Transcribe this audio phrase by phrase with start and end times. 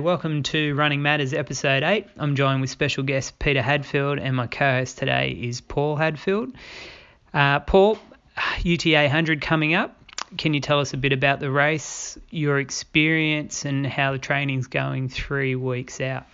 [0.00, 2.06] Welcome to Running Matters episode 8.
[2.16, 6.54] I'm joined with special guest Peter Hadfield, and my co host today is Paul Hadfield.
[7.34, 7.98] Uh, Paul,
[8.62, 9.94] UTA 100 coming up.
[10.38, 14.68] Can you tell us a bit about the race, your experience, and how the training's
[14.68, 16.24] going three weeks out?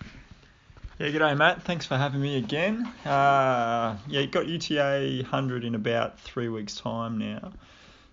[1.00, 1.62] Yeah, g'day, Matt.
[1.62, 2.86] Thanks for having me again.
[3.04, 7.52] Uh, yeah, got UTA 100 in about three weeks' time now.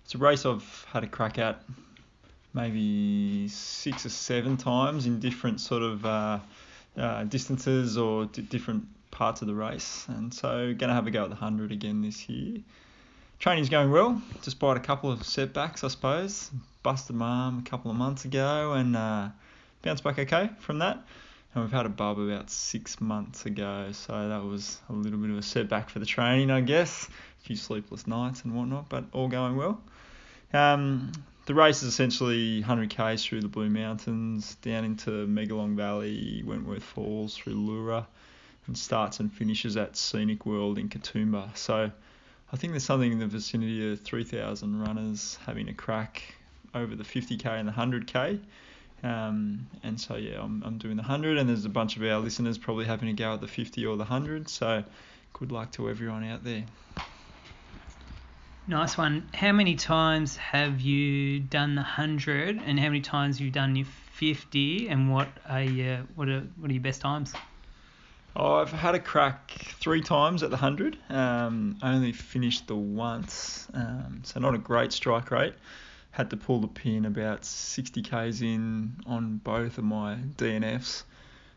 [0.04, 1.62] It's a race I've had a crack at
[2.54, 6.38] maybe six or seven times in different sort of uh,
[6.96, 10.06] uh, distances or d- different parts of the race.
[10.08, 12.60] And so, going to have a go at the 100 again this year.
[13.40, 16.50] Training's going well, despite a couple of setbacks, I suppose.
[16.82, 19.28] Busted my arm a couple of months ago and uh,
[19.82, 20.98] bounced back okay from that.
[21.54, 25.30] And we've had a bub about six months ago, so that was a little bit
[25.30, 27.08] of a setback for the training, I guess.
[27.08, 29.80] A few sleepless nights and whatnot, but all going well.
[30.52, 31.12] Um,
[31.46, 36.82] the race is essentially 100 k's through the Blue Mountains, down into Megalong Valley, Wentworth
[36.82, 38.06] Falls, through Leura,
[38.66, 41.54] and starts and finishes at Scenic World in Katoomba.
[41.56, 41.90] So
[42.52, 46.22] I think there's something in the vicinity of 3,000 runners having a crack
[46.74, 48.40] over the 50k and the 100k.
[49.02, 52.20] Um, and so yeah, I'm, I'm doing the 100, and there's a bunch of our
[52.20, 54.48] listeners probably having a go at the 50 or the 100.
[54.48, 54.82] So
[55.34, 56.64] good luck to everyone out there.
[58.66, 59.28] Nice one.
[59.34, 63.76] How many times have you done the hundred, and how many times have you done
[63.76, 64.88] your fifty?
[64.88, 67.34] And what are your, what are what are your best times?
[68.34, 69.50] Oh, I've had a crack
[69.80, 70.96] three times at the hundred.
[71.10, 75.54] Um, I only finished the once, um, so not a great strike rate.
[76.12, 81.02] Had to pull the pin about 60 k's in on both of my DNFs.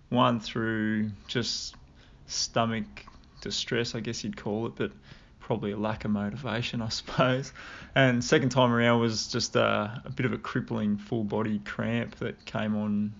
[0.09, 1.75] One through just
[2.25, 3.05] stomach
[3.39, 4.92] distress, I guess you'd call it, but
[5.47, 7.53] probably a lack of motivation, I suppose.
[7.95, 12.17] And second time around was just a, a bit of a crippling full body cramp
[12.17, 13.13] that came on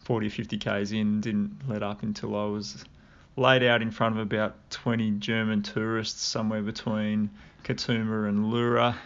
[0.00, 2.84] 40 or 50 k's in, didn't let up until I was
[3.36, 7.30] laid out in front of about 20 German tourists somewhere between
[7.64, 8.96] Katoomba and Leura.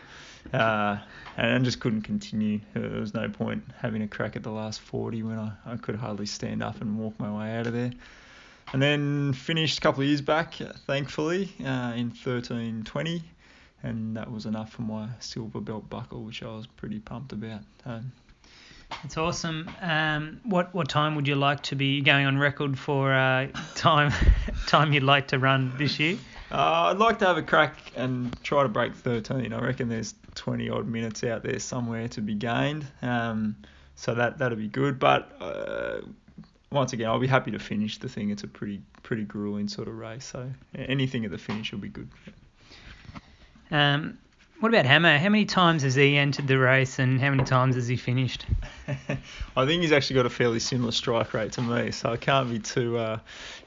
[0.53, 0.99] Uh,
[1.37, 2.61] and just couldn't continue.
[2.75, 5.95] There was no point having a crack at the last 40 when I, I could
[5.95, 7.93] hardly stand up and walk my way out of there
[8.73, 10.55] and then finished a couple of years back,
[10.87, 13.23] thankfully, uh, in 1320,
[13.83, 17.61] and that was enough for my silver belt buckle, which I was pretty pumped about.
[17.87, 18.13] Um,
[19.03, 19.71] That's awesome.
[19.81, 24.13] Um, what what time would you like to be going on record for uh, time
[24.67, 26.19] time you'd like to run this year?
[26.51, 29.53] Uh, I'd like to have a crack and try to break 13.
[29.53, 32.87] I reckon there's 20 odd minutes out there somewhere to be gained.
[33.03, 33.57] Um,
[33.97, 34.99] so that that'll be good.
[34.99, 36.01] But uh,
[36.71, 38.31] once again, I'll be happy to finish the thing.
[38.31, 41.89] It's a pretty pretty grueling sort of race, so anything at the finish will be
[41.89, 42.09] good.
[43.71, 44.19] Um,
[44.61, 45.19] what about Hammer?
[45.19, 48.45] How many times has he entered the race, and how many times has he finished?
[49.57, 52.51] I think he's actually got a fairly similar strike rate to me, so I can't
[52.51, 53.19] be too uh,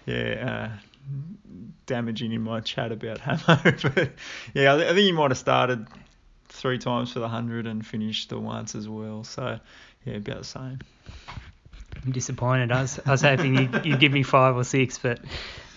[0.06, 0.69] yeah.
[0.73, 0.78] Uh,
[1.88, 3.59] damaging in my chat about Hammer,
[3.95, 4.12] but
[4.53, 5.88] yeah, I, th- I think he might have started
[6.47, 9.23] three times for the hundred and finished the once as well.
[9.23, 9.59] So
[10.06, 10.79] yeah, about the same.
[12.06, 12.72] I'm disappointed.
[12.72, 15.19] I was, I was hoping you, you'd give me five or six, but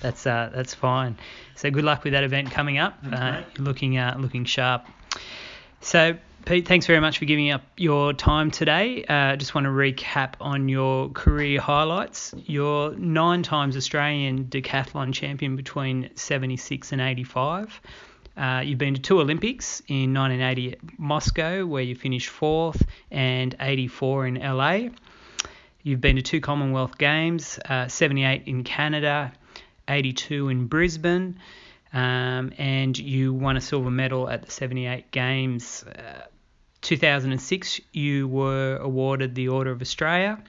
[0.01, 1.17] that's uh, that's fine.
[1.55, 2.99] So good luck with that event coming up.
[3.11, 4.87] Uh, looking uh, looking sharp.
[5.81, 9.03] So Pete, thanks very much for giving up your time today.
[9.09, 12.35] Uh, just want to recap on your career highlights.
[12.45, 17.81] You're nine times Australian decathlon champion between 76 and 85.
[18.37, 23.57] Uh, you've been to two Olympics in 1980 at Moscow, where you finished fourth, and
[23.59, 24.89] 84 in LA.
[25.85, 29.31] You've been to two Commonwealth Games, uh, 78 in Canada,
[29.87, 31.39] 82 in Brisbane,
[31.93, 35.85] um, and you won a silver medal at the 78 Games.
[35.85, 36.23] Uh,
[36.81, 40.43] 2006, you were awarded the Order of Australia.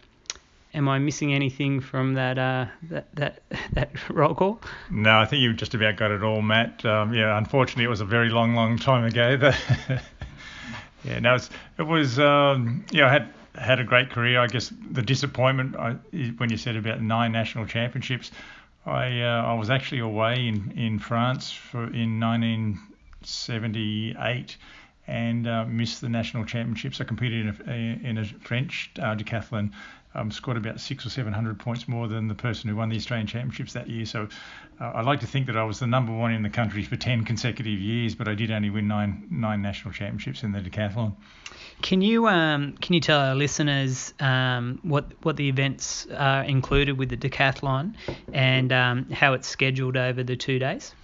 [0.74, 3.44] Am I missing anything from that uh, that that
[3.74, 4.62] that roll call?
[4.90, 6.86] No, I think you've just about got it all, Matt.
[6.86, 9.52] Um, yeah, unfortunately, it was a very long, long time ago.
[11.06, 14.40] Yeah, no, it was, it was um, know, I had had a great career.
[14.40, 15.94] I guess the disappointment I,
[16.38, 18.32] when you said about nine national championships,
[18.86, 24.58] I uh, I was actually away in in France for in 1978
[25.08, 27.02] and uh, missed the national championships.
[27.02, 29.72] I competed in a, in a French uh, decathlon.
[30.16, 32.96] Um, scored about six or seven hundred points more than the person who won the
[32.96, 34.06] Australian Championships that year.
[34.06, 34.30] So
[34.80, 36.96] uh, I like to think that I was the number one in the country for
[36.96, 41.16] ten consecutive years, but I did only win nine nine national championships in the decathlon.
[41.82, 46.98] Can you um, can you tell our listeners um, what what the events are included
[46.98, 47.96] with the decathlon
[48.32, 50.96] and um, how it's scheduled over the two days?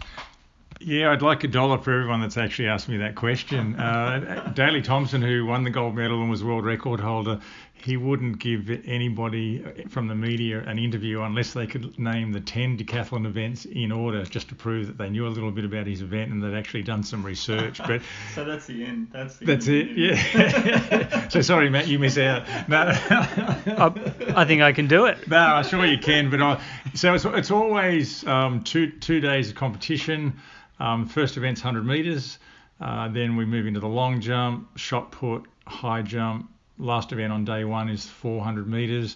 [0.84, 3.76] Yeah, I'd like a dollar for everyone that's actually asked me that question.
[3.76, 7.40] Uh, Daley Thompson, who won the gold medal and was world record holder,
[7.84, 12.78] he wouldn't give anybody from the media an interview unless they could name the 10
[12.78, 16.02] decathlon events in order, just to prove that they knew a little bit about his
[16.02, 17.80] event and they'd actually done some research.
[17.92, 18.02] But
[18.36, 19.08] so that's the end.
[19.12, 19.98] That's the that's end it.
[19.98, 21.28] Yeah.
[21.30, 22.48] so sorry, Matt, you miss out.
[22.70, 25.28] No, I, I think I can do it.
[25.28, 26.30] No, I'm sure you can.
[26.30, 26.62] But I,
[26.94, 30.40] so it's, it's always um, two two days of competition.
[30.80, 32.40] Um, first event's 100 metres.
[32.80, 36.51] Uh, then we move into the long jump, shot put, high jump,
[36.82, 39.16] last event on day one is 400 metres.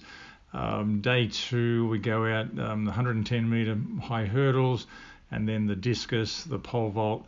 [0.53, 4.87] Um, day two, we go out um, the 110 metre high hurdles,
[5.31, 7.25] and then the discus, the pole vault,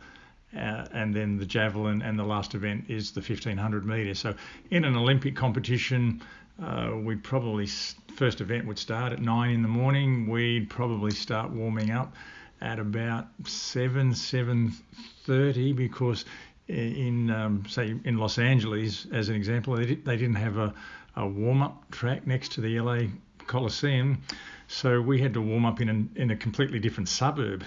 [0.56, 4.18] uh, and then the javelin, and the last event is the 1500 metres.
[4.18, 4.34] So
[4.70, 6.22] in an Olympic competition,
[6.62, 7.66] uh, we'd probably
[8.16, 10.28] first event would start at nine in the morning.
[10.28, 12.14] We'd probably start warming up
[12.60, 14.72] at about seven, seven
[15.24, 16.24] thirty because
[16.68, 20.74] in um, say in Los Angeles, as an example, they, did, they didn't have a,
[21.16, 23.00] a warm up track next to the LA
[23.46, 24.22] Coliseum,
[24.66, 27.64] so we had to warm up in an, in a completely different suburb,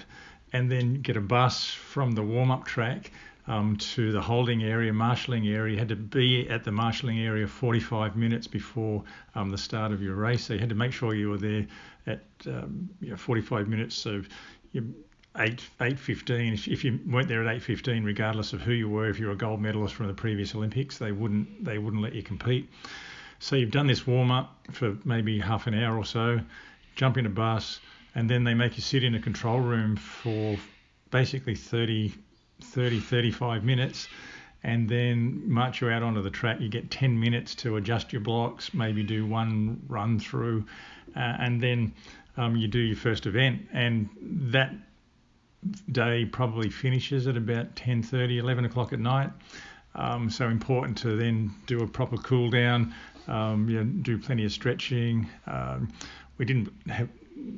[0.52, 3.10] and then get a bus from the warm up track.
[3.48, 5.72] Um, to the holding area, marshalling area.
[5.72, 9.02] You had to be at the marshalling area 45 minutes before
[9.34, 10.44] um, the start of your race.
[10.44, 11.66] So you had to make sure you were there
[12.06, 13.96] at um, you know, 45 minutes.
[13.96, 14.22] So
[14.70, 14.94] you
[15.38, 16.52] eight eight fifteen.
[16.54, 19.32] If, you weren't there at eight fifteen, regardless of who you were, if you were
[19.32, 22.68] a gold medalist from the previous Olympics, they wouldn't they wouldn't let you compete.
[23.38, 26.40] So you've done this warm up for maybe half an hour or so,
[26.94, 27.80] jump in a bus,
[28.14, 30.56] and then they make you sit in a control room for
[31.10, 32.12] basically 30,
[32.60, 34.08] 30 35 minutes
[34.64, 36.60] and then march you out onto the track.
[36.60, 40.64] You get 10 minutes to adjust your blocks, maybe do one run through,
[41.16, 41.92] uh, and then
[42.36, 43.68] um, you do your first event.
[43.72, 44.08] And
[44.52, 44.72] that
[45.90, 49.30] day probably finishes at about 10:30, 11 o'clock at night.
[49.94, 52.94] Um, so important to then do a proper cool down,
[53.28, 55.28] um, you know, do plenty of stretching.
[55.46, 55.92] Um,
[56.38, 57.08] we didn't have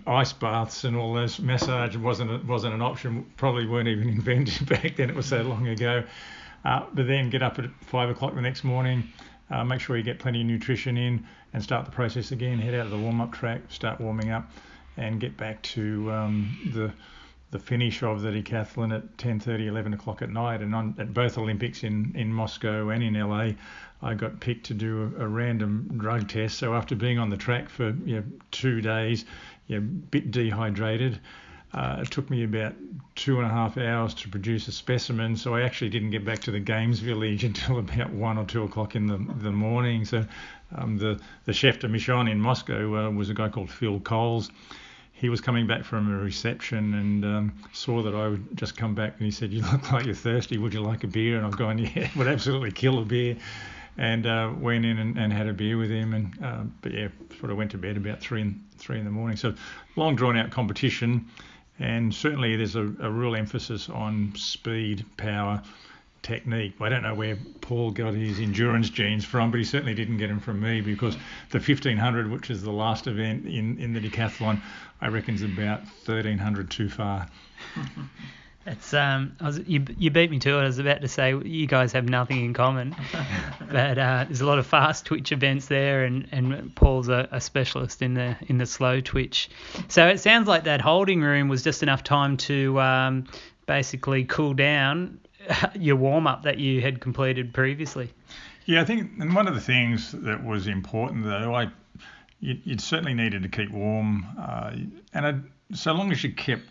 [0.07, 3.25] ice baths and all those massage wasn't wasn't an option.
[3.37, 5.11] Probably weren't even invented back then.
[5.11, 6.05] It was so long ago.
[6.65, 9.05] Uh, but then get up at five o'clock the next morning.
[9.51, 12.59] Uh, make sure you get plenty of nutrition in and start the process again.
[12.59, 14.51] Head out of the warm up track, start warming up,
[14.97, 16.93] and get back to um, the
[17.55, 21.39] the finish of the decathlon at 10:30, 11 o'clock at night, and on at both
[21.39, 23.51] Olympics in in Moscow and in LA,
[24.03, 26.59] I got picked to do a, a random drug test.
[26.59, 29.25] So after being on the track for you know, two days,
[29.69, 31.21] you know, bit dehydrated.
[31.73, 32.75] Uh, it took me about
[33.15, 36.41] two and a half hours to produce a specimen, so I actually didn't get back
[36.41, 39.19] to the games village until about one or two o'clock in the
[39.49, 40.05] the morning.
[40.05, 40.27] So
[40.75, 44.51] um, the the chef de mission in Moscow uh, was a guy called Phil Coles
[45.15, 48.95] he was coming back from a reception and um, saw that I would just come
[48.95, 50.59] back and he said, "You look like you're thirsty.
[50.59, 53.37] Would you like a beer?" And I've gone, "Yeah, would absolutely kill a beer."
[53.97, 57.09] And uh, went in and, and, had a beer with him, and uh, but yeah,
[57.39, 59.37] sort of went to bed about three in, three in the morning.
[59.37, 59.55] So
[59.95, 61.27] long drawn out competition,
[61.79, 65.63] and certainly there's a, a real emphasis on speed, power,
[66.25, 66.75] technique.
[66.81, 70.29] I don't know where Paul got his endurance genes from, but he certainly didn't get
[70.29, 71.15] them from me because
[71.51, 74.61] the 1500, which is the last event in, in the decathlon,
[75.05, 77.29] I reckon is about 1300 too far.
[78.67, 80.63] It's um, I was, you you beat me to it.
[80.63, 82.97] I was about to say you guys have nothing in common,
[83.71, 87.43] but uh, there's a lot of fast twitch events there, and, and Paul's a, a
[87.43, 89.51] specialist in the in the slow twitch.
[89.89, 93.27] So it sounds like that holding room was just enough time to um,
[93.67, 95.21] basically cool down
[95.75, 98.09] your warm up that you had completed previously.
[98.65, 101.71] Yeah, I think and one of the things that was important though, I
[102.41, 104.73] you, you certainly needed to keep warm, uh,
[105.13, 105.35] and I,
[105.75, 106.65] so long as you kept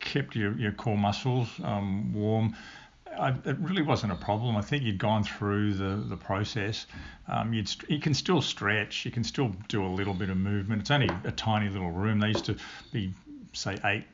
[0.00, 2.54] kept your, your core muscles um, warm,
[3.18, 4.56] I, it really wasn't a problem.
[4.56, 6.86] I think you'd gone through the, the process.
[7.28, 9.04] Um, you'd you can still stretch.
[9.04, 10.82] You can still do a little bit of movement.
[10.82, 12.20] It's only a tiny little room.
[12.20, 12.56] They used to
[12.92, 13.12] be
[13.52, 14.04] say eight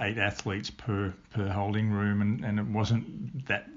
[0.00, 3.68] eight athletes per per holding room, and, and it wasn't that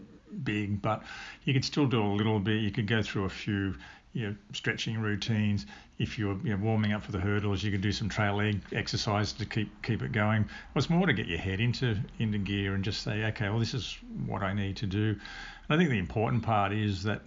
[0.44, 1.04] big, but
[1.44, 2.62] you could still do a little bit.
[2.62, 3.76] You could go through a few
[4.14, 5.66] you know, stretching routines.
[5.98, 8.62] If you're you know, warming up for the hurdles, you can do some trail leg
[8.72, 10.50] exercise to keep keep it going.
[10.74, 13.74] What's more to get your head into into gear and just say, okay, well, this
[13.74, 15.10] is what I need to do.
[15.10, 15.20] And
[15.70, 17.22] I think the important part is that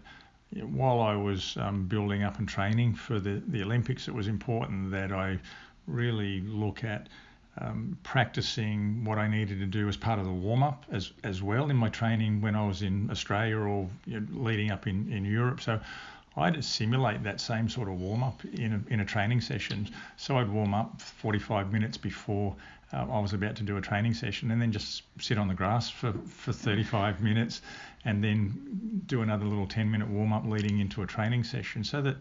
[0.51, 4.15] you know, while I was um, building up and training for the, the Olympics, it
[4.15, 5.39] was important that I
[5.87, 7.09] really look at
[7.59, 11.43] um, practicing what I needed to do as part of the warm up as as
[11.43, 15.13] well in my training when I was in Australia or you know, leading up in,
[15.13, 15.61] in Europe.
[15.61, 15.79] So
[16.37, 19.41] I had to simulate that same sort of warm up in a, in a training
[19.41, 19.89] session.
[20.17, 22.57] So I'd warm up 45 minutes before
[22.93, 25.55] uh, I was about to do a training session and then just sit on the
[25.55, 27.63] grass for, for 35 minutes
[28.05, 32.03] and then do another little 10 minute warm up leading into a training session so
[32.03, 32.17] that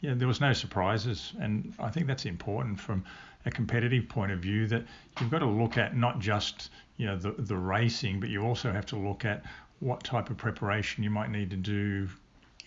[0.00, 1.32] yeah, there was no surprises.
[1.40, 3.04] And I think that's important from
[3.46, 4.84] a competitive point of view that
[5.20, 8.72] you've got to look at not just you know the, the racing, but you also
[8.72, 9.44] have to look at
[9.80, 12.08] what type of preparation you might need to do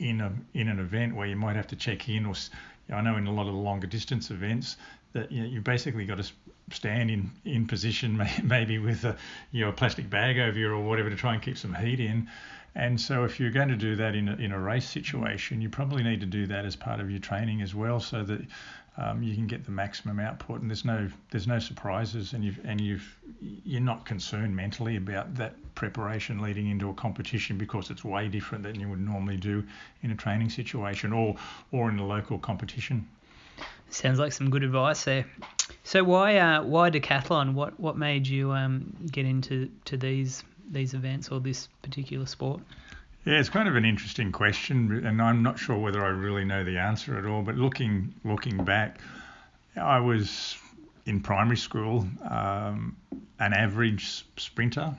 [0.01, 2.97] in a in an event where you might have to check in or you know,
[2.97, 4.77] I know in a lot of the longer distance events
[5.13, 6.31] that you know, you basically got to
[6.71, 9.15] stand in in position maybe with a
[9.51, 11.99] you know a plastic bag over you or whatever to try and keep some heat
[11.99, 12.27] in.
[12.73, 15.69] And so if you're going to do that in a, in a race situation you
[15.69, 18.41] probably need to do that as part of your training as well so that
[18.97, 22.59] um, you can get the maximum output, and there's no there's no surprises, and you've
[22.65, 28.03] and you've you're not concerned mentally about that preparation leading into a competition because it's
[28.03, 29.63] way different than you would normally do
[30.03, 31.35] in a training situation or
[31.71, 33.07] or in a local competition.
[33.89, 35.25] Sounds like some good advice there.
[35.83, 37.53] So why uh, why decathlon?
[37.53, 42.61] What what made you um, get into to these these events or this particular sport?
[43.23, 46.63] Yeah, it's kind of an interesting question, and I'm not sure whether I really know
[46.63, 47.43] the answer at all.
[47.43, 48.99] But looking looking back,
[49.75, 50.57] I was
[51.05, 52.95] in primary school um,
[53.39, 54.95] an average sprinter.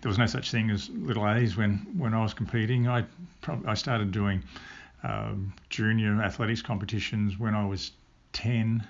[0.00, 2.86] There was no such thing as little A's when, when I was competing.
[2.86, 3.04] I
[3.66, 4.44] I started doing
[5.02, 7.90] um, junior athletics competitions when I was
[8.32, 8.86] 10,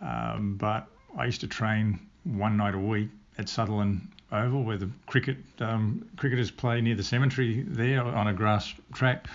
[0.00, 0.86] um, but
[1.18, 6.08] I used to train one night a week at Sutherland Oval, where the cricket um,
[6.16, 9.26] cricketers play near the cemetery there on a grass track.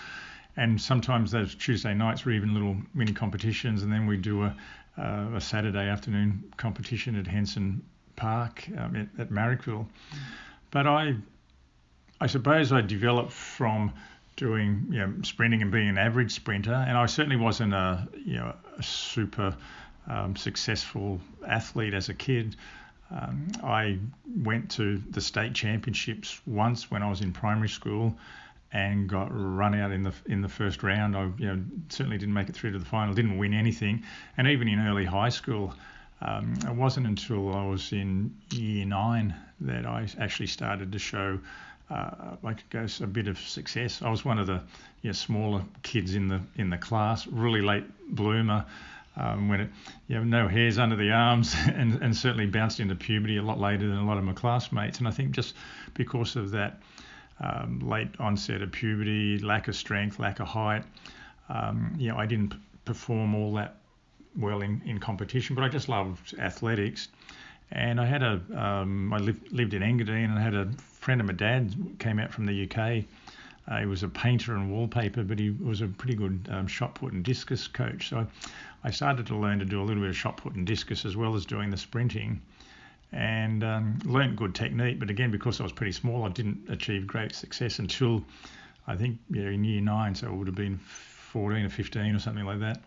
[0.56, 4.56] And sometimes those Tuesday nights were even little mini competitions, and then we do a,
[4.98, 7.84] uh, a Saturday afternoon competition at Henson
[8.16, 9.86] Park um, at, at Marrickville.
[10.72, 11.16] But I,
[12.20, 13.94] I suppose I developed from
[14.36, 18.36] doing you know, sprinting and being an average sprinter, and I certainly wasn't a you
[18.36, 19.56] know a super
[20.08, 22.56] um, successful athlete as a kid.
[23.10, 24.00] Um, I
[24.44, 28.18] went to the state championships once when I was in primary school
[28.74, 31.16] and got run out in the in the first round.
[31.16, 34.04] I you know, certainly didn't make it through to the final, didn't win anything,
[34.36, 35.74] and even in early high school,
[36.22, 41.40] um, it wasn't until I was in year nine that I actually started to show.
[41.90, 42.36] Uh,
[42.70, 44.02] guess a bit of success.
[44.02, 44.62] I was one of the
[45.04, 48.66] you know, smaller kids in the in the class, really late bloomer
[49.18, 49.70] um, when it,
[50.08, 53.60] you have no hairs under the arms and, and certainly bounced into puberty a lot
[53.60, 55.00] later than a lot of my classmates.
[55.00, 55.56] And I think just
[55.94, 56.82] because of that
[57.40, 60.84] um, late onset of puberty, lack of strength, lack of height,
[61.50, 62.54] um, you know, I didn't
[62.86, 63.78] perform all that
[64.38, 67.10] well in, in competition, but I just loved athletics.
[67.72, 71.20] And I had a, um, I lived, lived in Engadine and I had a friend
[71.20, 73.04] of my dad came out from the UK
[73.68, 76.96] uh, he was a painter and wallpaper, but he was a pretty good um, shot
[76.96, 78.10] put and discus coach.
[78.10, 78.26] So
[78.84, 81.18] I started to learn to do a little bit of shot put and discus as
[81.18, 82.42] well as doing the sprinting
[83.12, 85.00] and um, learned good technique.
[85.00, 88.24] But again, because I was pretty small, I didn't achieve great success until
[88.88, 92.46] I think in year nine, so it would have been 14 or 15 or something
[92.46, 92.82] like that.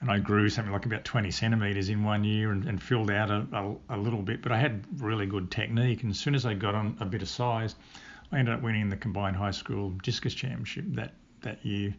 [0.00, 3.30] And I grew something like about 20 centimetres in one year and, and filled out
[3.30, 4.42] a, a, a, little bit.
[4.42, 6.02] But I had really good technique.
[6.02, 7.74] And as soon as I got on a bit of size,
[8.34, 11.12] I ended up winning the combined high school discus championship that
[11.42, 11.94] that year,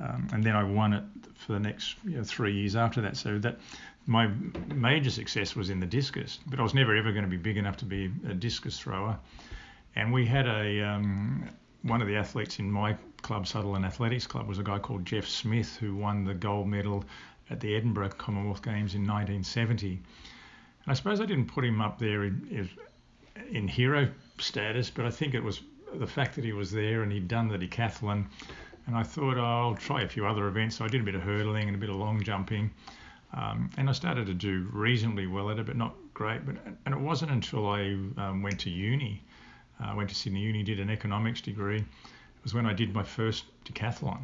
[0.00, 1.04] um, and then I won it
[1.34, 3.16] for the next you know, three years after that.
[3.16, 3.58] So that
[4.06, 4.26] my
[4.74, 7.56] major success was in the discus, but I was never ever going to be big
[7.56, 9.18] enough to be a discus thrower.
[9.96, 11.48] And we had a um,
[11.82, 15.26] one of the athletes in my club, Sutherland Athletics Club, was a guy called Geoff
[15.26, 17.02] Smith who won the gold medal
[17.48, 19.92] at the Edinburgh Commonwealth Games in 1970.
[19.92, 20.02] And
[20.86, 22.68] I suppose I didn't put him up there in,
[23.50, 25.62] in hero status, but I think it was
[25.94, 28.26] the fact that he was there and he'd done the decathlon,
[28.86, 30.76] and I thought oh, I'll try a few other events.
[30.76, 32.70] So I did a bit of hurdling and a bit of long jumping,
[33.34, 36.44] um, and I started to do reasonably well at it, but not great.
[36.46, 39.22] But and it wasn't until I um, went to uni,
[39.80, 41.78] I uh, went to Sydney Uni, did an economics degree.
[41.78, 44.20] It was when I did my first decathlon,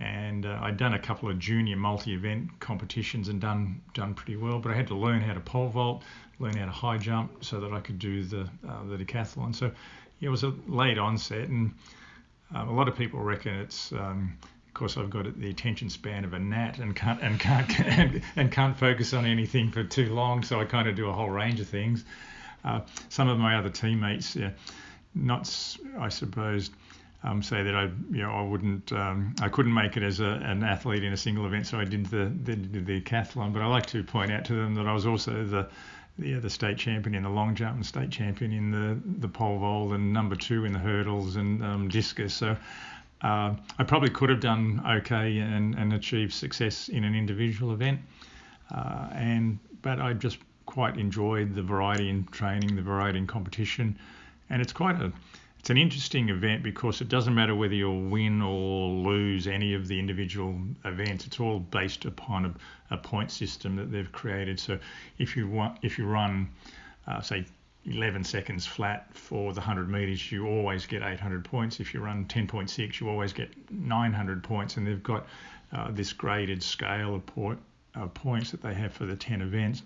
[0.00, 4.58] and uh, I'd done a couple of junior multi-event competitions and done done pretty well.
[4.58, 6.02] But I had to learn how to pole vault,
[6.38, 9.54] learn how to high jump, so that I could do the uh, the decathlon.
[9.54, 9.70] So
[10.20, 11.72] it was a late onset, and
[12.54, 13.92] um, a lot of people reckon it's.
[13.92, 17.80] Um, of course, I've got the attention span of a gnat and can't and can't
[17.80, 20.42] and, and can't focus on anything for too long.
[20.42, 22.04] So I kind of do a whole range of things.
[22.64, 24.50] Uh, some of my other teammates, uh,
[25.14, 25.48] not
[25.96, 26.70] I suppose,
[27.22, 30.40] um, say that I you know I wouldn't um, I couldn't make it as a,
[30.44, 33.52] an athlete in a single event, so I did the, the the decathlon.
[33.52, 35.68] But I like to point out to them that I was also the
[36.18, 39.58] the, the state champion in the long jump and state champion in the, the pole
[39.58, 42.34] vault and number two in the hurdles and um, discus.
[42.34, 42.56] So
[43.22, 48.00] Uh, I probably could have done okay and, and achieved success in an individual event,
[48.70, 53.96] uh, and but I just quite enjoyed the variety in training, the variety in competition,
[54.50, 55.10] and it's quite a
[55.64, 59.88] it's an interesting event because it doesn't matter whether you win or lose any of
[59.88, 60.54] the individual
[60.84, 61.26] events.
[61.26, 64.60] It's all based upon a, a point system that they've created.
[64.60, 64.78] So
[65.16, 66.50] if you want, if you run,
[67.06, 67.46] uh, say
[67.86, 71.80] 11 seconds flat for the 100 meters, you always get 800 points.
[71.80, 74.76] If you run 10.6, you always get 900 points.
[74.76, 75.26] And they've got
[75.72, 77.58] uh, this graded scale of,
[77.94, 79.82] of points that they have for the 10 events.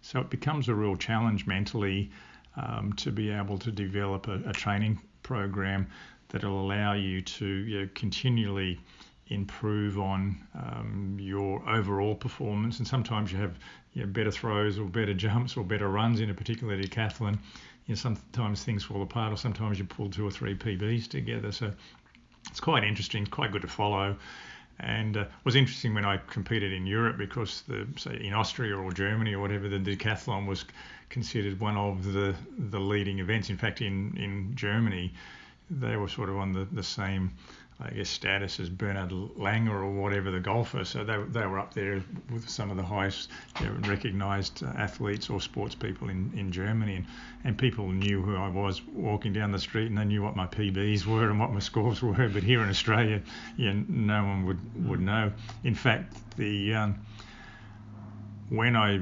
[0.00, 2.08] So it becomes a real challenge mentally
[2.54, 5.86] um, to be able to develop a, a training program
[6.30, 8.80] that'll allow you to you know, continually
[9.28, 12.78] improve on um, your overall performance.
[12.78, 13.54] And sometimes you have
[13.92, 17.34] you know, better throws or better jumps or better runs in a particular decathlon.
[17.86, 21.52] You know, sometimes things fall apart, or sometimes you pull two or three PBs together.
[21.52, 21.72] So
[22.48, 24.16] it's quite interesting, quite good to follow.
[24.80, 28.92] And uh, was interesting when I competed in Europe because the say in Austria or
[28.92, 30.64] Germany or whatever the decathlon was
[31.08, 32.34] considered one of the
[32.70, 33.50] the leading events.
[33.50, 35.12] In fact, in in Germany,
[35.70, 37.32] they were sort of on the, the same
[37.80, 40.84] I guess, status as Bernard Langer or whatever the golfer.
[40.84, 43.30] So they, they were up there with some of the highest
[43.86, 46.96] recognised athletes or sports people in, in Germany.
[46.96, 47.06] And,
[47.44, 50.48] and people knew who I was walking down the street and they knew what my
[50.48, 52.28] PBs were and what my scores were.
[52.28, 53.22] But here in Australia,
[53.56, 55.32] no one would, would know.
[55.62, 56.74] In fact, the.
[56.74, 56.98] Um,
[58.50, 59.00] when I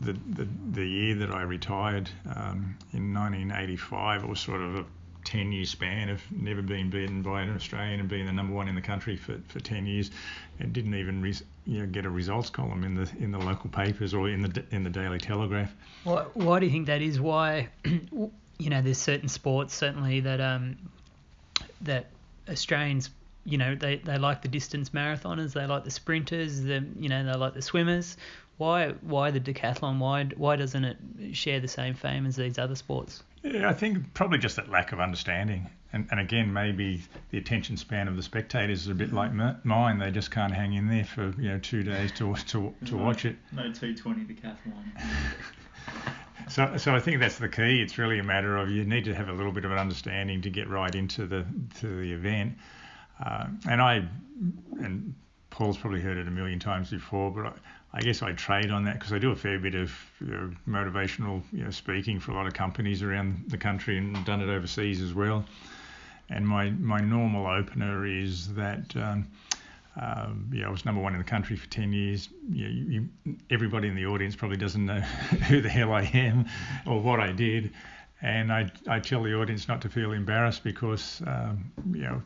[0.00, 4.84] the, the the year that I retired um, in 1985, it was sort of a
[5.24, 8.68] 10 year span of never being beaten by an Australian and being the number one
[8.68, 10.10] in the country for, for 10 years
[10.58, 11.22] and didn't even
[11.66, 14.64] you know, get a results column in the in the local papers or in the
[14.70, 15.72] in the Daily Telegraph.
[16.04, 17.20] Why, why do you think that is?
[17.20, 20.76] Why, you know, there's certain sports certainly that um
[21.82, 22.06] that
[22.48, 23.10] Australians
[23.44, 27.24] you know they, they like the distance marathoners, they like the sprinters, the you know
[27.24, 28.16] they like the swimmers.
[28.58, 29.98] Why why the decathlon?
[29.98, 30.98] Why why doesn't it
[31.32, 33.22] share the same fame as these other sports?
[33.42, 35.68] Yeah, I think probably just that lack of understanding.
[35.92, 39.32] And, and again, maybe the attention span of the spectators is a bit like
[39.64, 39.98] mine.
[39.98, 43.04] They just can't hang in there for you know two days to to, to no,
[43.04, 43.36] watch it.
[43.52, 44.92] No T20 decathlon.
[46.48, 47.80] so, so I think that's the key.
[47.80, 50.42] It's really a matter of you need to have a little bit of an understanding
[50.42, 51.44] to get right into the
[51.80, 52.54] to the event.
[53.24, 54.04] Uh, and I
[54.78, 55.14] and
[55.50, 57.56] Paul's probably heard it a million times before, but
[57.92, 60.50] I, guess I trade on that because I do a fair bit of you know,
[60.68, 64.48] motivational you know, speaking for a lot of companies around the country and done it
[64.48, 65.44] overseas as well.
[66.28, 68.94] And my, my normal opener is that
[70.00, 72.28] um, yeah, I was number one in the country for 10 years.
[72.48, 73.08] You, you,
[73.50, 75.00] everybody in the audience probably doesn't know
[75.48, 76.46] who the hell I am
[76.86, 77.72] or what I did.
[78.22, 82.22] And I, I tell the audience not to feel embarrassed because, um, you know,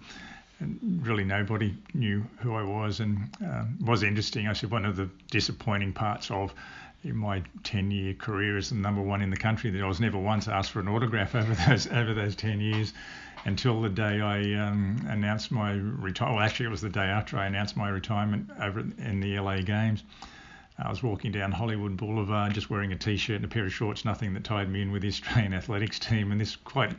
[0.61, 4.49] really nobody knew who I was, and um, was interesting.
[4.49, 6.55] I said one of the disappointing parts of
[7.03, 10.49] my 10-year career as the number one in the country that I was never once
[10.49, 12.93] asked for an autograph over those over those 10 years,
[13.45, 16.37] until the day I um, announced my retirement.
[16.37, 19.59] Well, actually, it was the day after I announced my retirement over in the LA
[19.59, 20.03] Games.
[20.77, 24.05] I was walking down Hollywood Boulevard just wearing a t-shirt and a pair of shorts,
[24.05, 26.33] nothing that tied me in with the Australian athletics team.
[26.33, 26.93] And this quite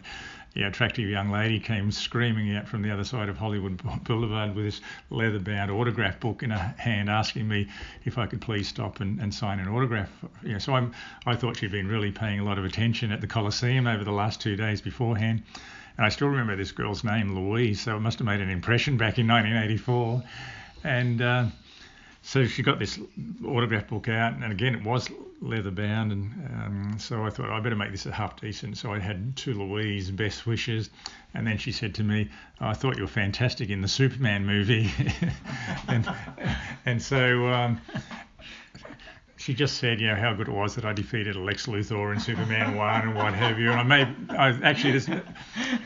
[0.55, 4.63] yeah, attractive young lady came screaming out from the other side of Hollywood Boulevard with
[4.63, 7.67] this leather-bound autograph book in her hand, asking me
[8.05, 10.09] if I could please stop and, and sign an autograph.
[10.59, 10.93] So I'm,
[11.25, 14.13] I thought she'd been really paying a lot of attention at the Coliseum over the
[14.13, 15.43] last two days beforehand.
[15.97, 18.95] And I still remember this girl's name, Louise, so it must have made an impression
[18.95, 20.23] back in 1984.
[20.85, 21.45] And uh,
[22.21, 22.97] so she got this
[23.45, 25.09] autograph book out, and again, it was
[25.45, 28.77] leather bound, and um, so I thought I better make this a half decent.
[28.77, 30.89] So I had to Louise best wishes,
[31.33, 32.29] and then she said to me,
[32.59, 34.91] "I thought you were fantastic in the Superman movie,"
[35.87, 36.07] and
[36.85, 37.47] and so.
[37.47, 37.81] Um,
[39.45, 42.19] she just said, you know, how good it was that I defeated Lex Luthor in
[42.19, 43.69] Superman One and what have you.
[43.69, 45.21] And I made, I actually just, I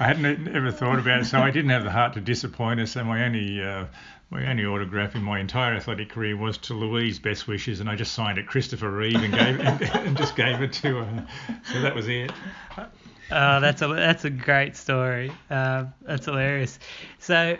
[0.07, 2.85] hadn't ever thought about it, so I didn't have the heart to disappoint her.
[2.85, 3.87] So my only uh,
[4.29, 7.97] my only autograph in my entire athletic career was to Louise Best Wishes, and I
[7.97, 11.27] just signed it Christopher Reeve and gave and, and just gave it to her.
[11.73, 12.31] So that was it.
[13.29, 15.33] Uh, that's a that's a great story.
[15.49, 16.79] Uh, that's hilarious.
[17.19, 17.57] So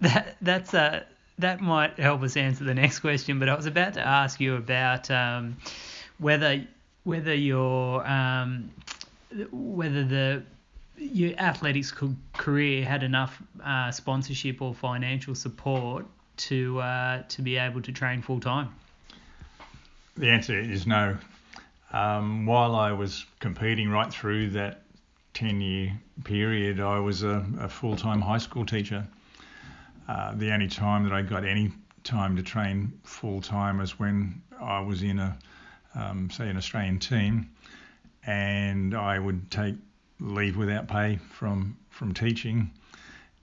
[0.00, 1.04] that that's a
[1.38, 3.38] that might help us answer the next question.
[3.38, 5.56] But I was about to ask you about um,
[6.18, 6.66] whether
[7.04, 8.70] whether your um,
[9.50, 10.42] whether the
[10.96, 11.94] your athletics
[12.32, 18.22] career had enough uh, sponsorship or financial support to uh, to be able to train
[18.22, 18.74] full time?
[20.16, 21.16] The answer is no.
[21.92, 24.82] Um, while I was competing right through that
[25.34, 25.92] 10 year
[26.24, 29.06] period, I was a, a full time high school teacher.
[30.08, 31.70] Uh, the only time that I got any
[32.02, 35.38] time to train full time was when I was in a,
[35.94, 37.50] um, say, an Australian team,
[38.24, 39.74] and I would take
[40.20, 42.70] leave without pay from from teaching,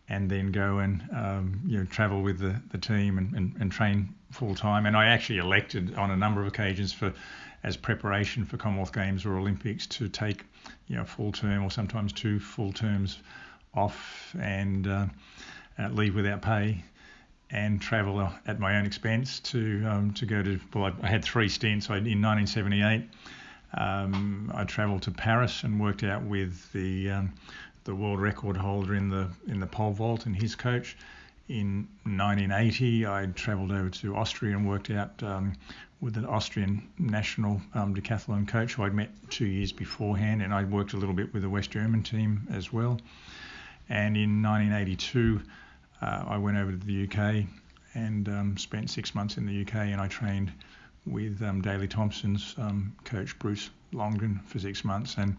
[0.10, 3.72] and then go and um, you know travel with the, the team and, and, and
[3.72, 4.86] train full time.
[4.86, 7.14] And I actually elected on a number of occasions for
[7.64, 10.46] as preparation for Commonwealth Games or Olympics to take
[10.88, 13.20] you know full term or sometimes two full terms
[13.76, 15.06] off and uh,
[15.80, 16.84] uh, leave without pay
[17.52, 20.60] and travel at my own expense to um, to go to.
[20.74, 21.90] Well, I, I had three stints.
[21.90, 23.08] I, in 1978,
[23.76, 27.34] um, I travelled to Paris and worked out with the um,
[27.84, 30.98] the world record holder in the in the pole vault and his coach.
[31.48, 35.54] In 1980, I travelled over to Austria and worked out um,
[36.02, 40.72] with an Austrian national um, decathlon coach who I'd met two years beforehand, and I'd
[40.72, 43.00] worked a little bit with the West German team as well.
[43.90, 45.42] And in 1982,
[46.02, 47.46] uh, I went over to the UK
[47.94, 50.52] and um, spent six months in the UK, and I trained
[51.06, 55.16] with um, Thompson's um, coach Bruce Longden for six months.
[55.18, 55.38] And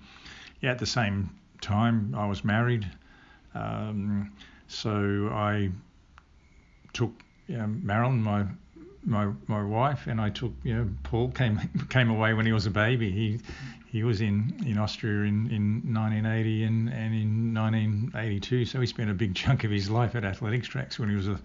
[0.60, 2.86] yeah, at the same time, I was married,
[3.54, 4.32] um,
[4.68, 5.70] so I
[6.92, 7.12] took
[7.46, 8.46] you know, Marilyn, my
[9.04, 12.66] my my wife, and I took you know Paul came came away when he was
[12.66, 13.10] a baby.
[13.10, 13.40] He
[13.86, 19.08] he was in, in Austria in, in 1980 and, and in 1982, so he spent
[19.08, 21.40] a big chunk of his life at athletics tracks when he was a,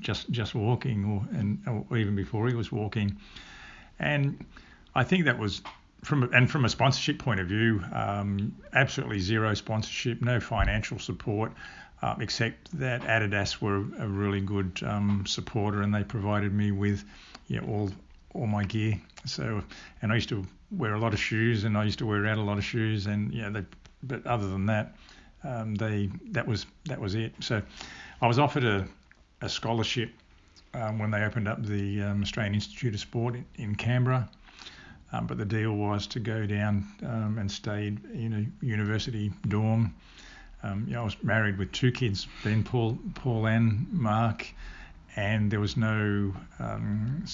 [0.00, 3.16] just just walking, or and or even before he was walking.
[3.98, 4.44] And
[4.94, 5.62] I think that was
[6.02, 11.52] from and from a sponsorship point of view, um, absolutely zero sponsorship, no financial support.
[12.02, 17.04] Um, except that Adidas were a really good um, supporter and they provided me with
[17.46, 17.90] you know, all
[18.34, 19.00] all my gear.
[19.24, 19.62] So,
[20.02, 22.38] and I used to wear a lot of shoes, and I used to wear out
[22.38, 23.64] a lot of shoes, and yeah, they,
[24.02, 24.94] but other than that,
[25.42, 27.34] um, they that was that was it.
[27.40, 27.62] So,
[28.20, 28.86] I was offered a,
[29.40, 30.10] a scholarship
[30.74, 34.28] um, when they opened up the um, Australian Institute of Sport in, in Canberra.
[35.12, 39.94] Um, but the deal was to go down um, and stay in a university dorm.
[40.62, 44.46] Um, you know, I was married with two kids, Ben, Paul, Paul, and Mark,
[45.14, 47.24] and there was no um,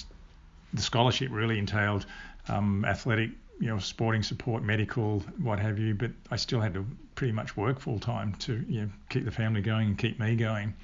[0.72, 2.06] the scholarship really entailed
[2.48, 3.30] um, athletic,
[3.61, 5.94] you know, sporting support, medical, what have you.
[5.94, 9.30] But I still had to pretty much work full time to you know, keep the
[9.30, 10.74] family going and keep me going.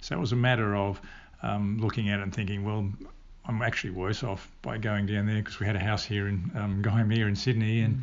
[0.00, 1.00] So it was a matter of
[1.42, 2.90] um, looking at it and thinking, well,
[3.44, 6.50] I'm actually worse off by going down there because we had a house here in
[6.54, 8.02] um, Gymea in Sydney, and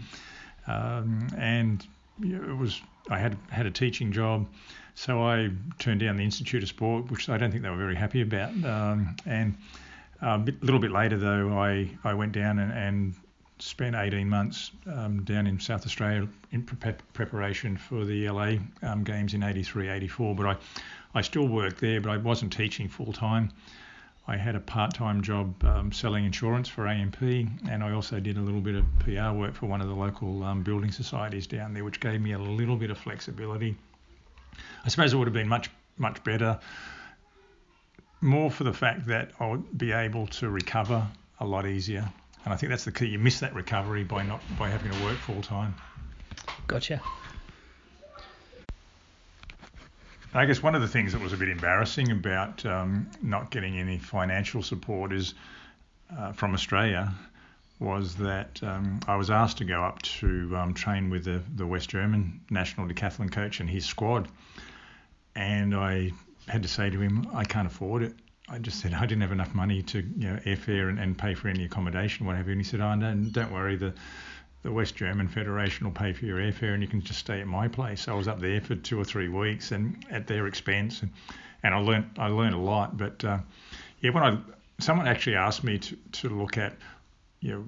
[0.67, 1.85] um, and
[2.21, 4.47] it was I had had a teaching job.
[4.95, 5.49] So I
[5.79, 8.51] turned down the Institute of Sport, which I don't think they were very happy about,
[8.63, 9.57] um, and
[10.21, 13.15] a bit, little bit later, though, I, I went down and, and
[13.59, 19.03] spent 18 months um, down in South Australia in pre- preparation for the LA um,
[19.03, 20.35] games in 83, 84.
[20.35, 20.55] But I,
[21.15, 23.51] I still worked there, but I wasn't teaching full time.
[24.27, 28.37] I had a part time job um, selling insurance for AMP, and I also did
[28.37, 31.73] a little bit of PR work for one of the local um, building societies down
[31.73, 33.75] there, which gave me a little bit of flexibility.
[34.85, 36.59] I suppose it would have been much, much better
[38.23, 41.05] more for the fact that I would be able to recover
[41.39, 42.09] a lot easier.
[42.45, 43.07] And I think that's the key.
[43.07, 45.75] You miss that recovery by not by having to work full time.
[46.67, 47.01] Gotcha.
[50.35, 53.77] I guess one of the things that was a bit embarrassing about um, not getting
[53.77, 55.35] any financial support is
[56.17, 57.13] uh, from Australia
[57.79, 61.67] was that um, I was asked to go up to um, train with the, the
[61.67, 64.27] West German national decathlon coach and his squad,
[65.35, 66.11] and I
[66.47, 68.13] had to say to him, I can't afford it.
[68.49, 71.35] I just said I didn't have enough money to you know airfare and, and pay
[71.35, 72.51] for any accommodation, whatever.
[72.51, 73.93] And he said, Oh, no, don't worry, the
[74.63, 77.47] the West German Federation will pay for your airfare and you can just stay at
[77.47, 78.07] my place.
[78.07, 81.11] I was up there for two or three weeks and at their expense, and,
[81.63, 82.97] and I learned I learned a lot.
[82.97, 83.39] But uh,
[83.99, 84.37] yeah, when I
[84.79, 86.75] someone actually asked me to, to look at
[87.41, 87.65] you know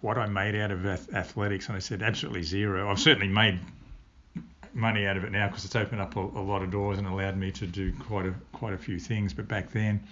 [0.00, 0.84] what I made out of
[1.14, 2.90] athletics, and I said absolutely zero.
[2.90, 3.60] I've certainly made
[4.72, 7.06] money out of it now because it's opened up a, a, lot of doors and
[7.06, 9.34] allowed me to do quite a quite a few things.
[9.34, 10.02] But back then,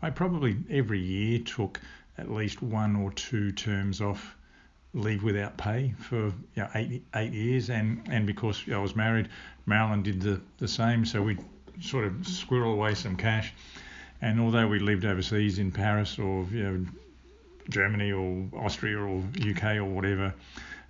[0.00, 1.80] I probably every year took
[2.18, 4.36] at least one or two terms off
[4.92, 9.28] leave without pay for you know, eight eight years, and and because I was married,
[9.66, 11.04] Marilyn did the the same.
[11.04, 11.38] So we
[11.80, 13.52] sort of squirrel away some cash,
[14.20, 16.86] and although we lived overseas in Paris or you know
[17.68, 20.34] Germany or Austria or UK or whatever,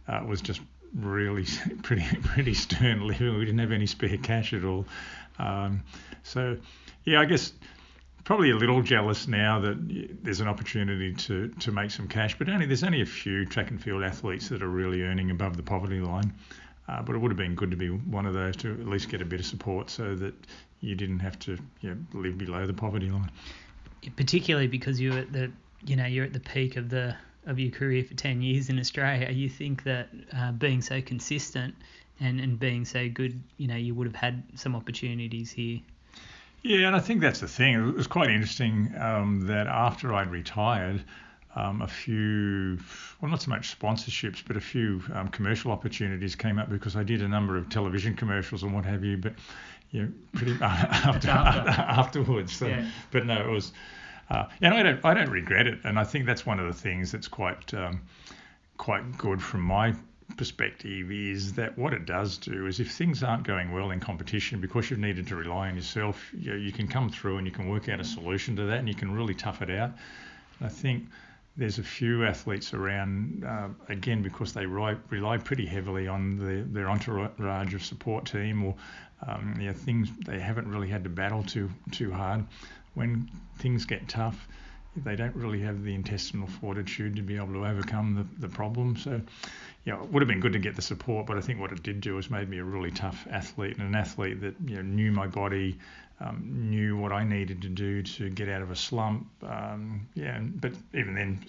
[0.09, 0.61] uh, it was just
[0.95, 1.47] really
[1.83, 3.39] pretty pretty stern living.
[3.39, 4.87] We didn't have any spare cash at all.
[5.39, 5.83] Um,
[6.23, 6.57] so
[7.05, 7.53] yeah, I guess
[8.25, 12.49] probably a little jealous now that there's an opportunity to to make some cash, but
[12.49, 15.63] only there's only a few track and field athletes that are really earning above the
[15.63, 16.33] poverty line.
[16.89, 19.09] Uh, but it would have been good to be one of those to at least
[19.09, 20.35] get a bit of support so that
[20.81, 23.31] you didn't have to you know, live below the poverty line.
[24.17, 25.53] Particularly because you're at the
[25.85, 27.15] you know you're at the peak of the
[27.47, 31.75] of your career for 10 years in Australia, you think that uh, being so consistent
[32.21, 35.81] and, and being so good, you know, you would have had some opportunities here.
[36.62, 37.75] Yeah, and I think that's the thing.
[37.75, 41.03] It was quite interesting um, that after I'd retired,
[41.57, 42.79] um, a few,
[43.20, 47.03] well, not so much sponsorships, but a few um, commercial opportunities came up because I
[47.03, 49.16] did a number of television commercials and what have you.
[49.16, 49.33] But
[49.90, 51.70] you know, pretty after, after.
[51.70, 52.55] afterwards.
[52.55, 52.88] So, yeah.
[53.11, 53.73] But no, it was,
[54.29, 55.81] uh, and I don't, I don't regret it.
[55.85, 58.03] And I think that's one of the things that's quite, um,
[58.77, 59.94] quite good from my
[60.37, 64.61] perspective is that what it does do is if things aren't going well in competition
[64.61, 67.69] because you've needed to rely on yourself, you, you can come through and you can
[67.69, 69.93] work out a solution to that and you can really tough it out.
[70.61, 71.05] I think
[71.57, 76.66] there's a few athletes around, uh, again, because they rely, rely pretty heavily on the,
[76.71, 78.75] their entourage of support team or
[79.27, 82.45] um, you know, things they haven't really had to battle too too hard.
[82.95, 84.49] When things get tough,
[85.05, 88.97] they don't really have the intestinal fortitude to be able to overcome the, the problem.
[88.97, 89.21] So,
[89.93, 91.83] know, it would have been good to get the support, but I think what it
[91.83, 94.83] did do was made me a really tough athlete and an athlete that you know,
[94.83, 95.79] knew my body,
[96.21, 99.27] um, knew what I needed to do to get out of a slump.
[99.43, 101.45] Um, yeah, but even then,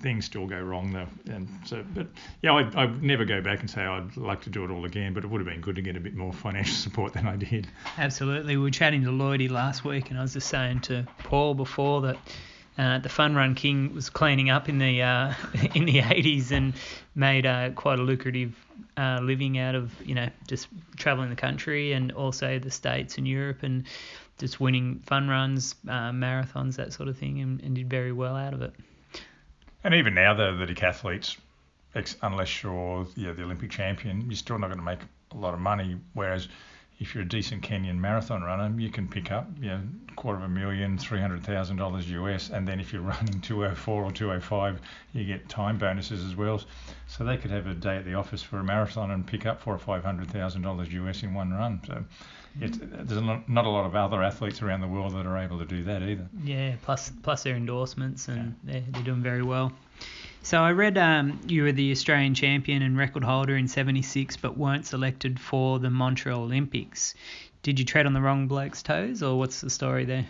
[0.00, 1.32] things still go wrong though.
[1.32, 2.06] And so, but
[2.42, 5.12] yeah, I'd, I'd, never go back and say I'd like to do it all again,
[5.12, 7.36] but it would have been good to get a bit more financial support than I
[7.36, 7.68] did.
[7.96, 8.56] Absolutely.
[8.56, 12.02] We were chatting to Lloydie last week, and I was just saying to Paul before
[12.02, 12.18] that.
[12.76, 15.34] Uh, the Fun Run King was cleaning up in the uh,
[15.74, 16.74] in the 80s and
[17.16, 18.54] made uh, quite a lucrative
[18.96, 23.26] uh, living out of you know just traveling the country and also the states and
[23.26, 23.82] Europe and
[24.38, 28.36] just winning fun runs, uh, marathons, that sort of thing, and, and, did very well
[28.36, 28.72] out of it.
[29.84, 31.36] And even now, the, the decathletes,
[32.22, 35.00] unless you're yeah, the Olympic champion, you're still not going to make
[35.32, 35.96] a lot of money.
[36.14, 36.48] Whereas
[37.00, 39.80] if you're a decent Kenyan marathon runner, you can pick up you know,
[40.16, 44.02] quarter of a million, three hundred thousand dollars US, and then if you're running 204
[44.02, 44.80] or 205,
[45.12, 46.60] you get time bonuses as well.
[47.06, 49.60] So they could have a day at the office for a marathon and pick up
[49.60, 51.80] four or five hundred thousand dollars US in one run.
[51.86, 52.04] So
[52.60, 55.64] it's, there's not a lot of other athletes around the world that are able to
[55.64, 56.28] do that either.
[56.44, 58.72] Yeah, plus plus their endorsements, and yeah.
[58.72, 59.72] they're, they're doing very well.
[60.42, 64.56] So I read um, you were the Australian champion and record holder in '76, but
[64.56, 67.14] weren't selected for the Montreal Olympics.
[67.62, 70.26] Did you tread on the wrong bloke's toes, or what's the story there?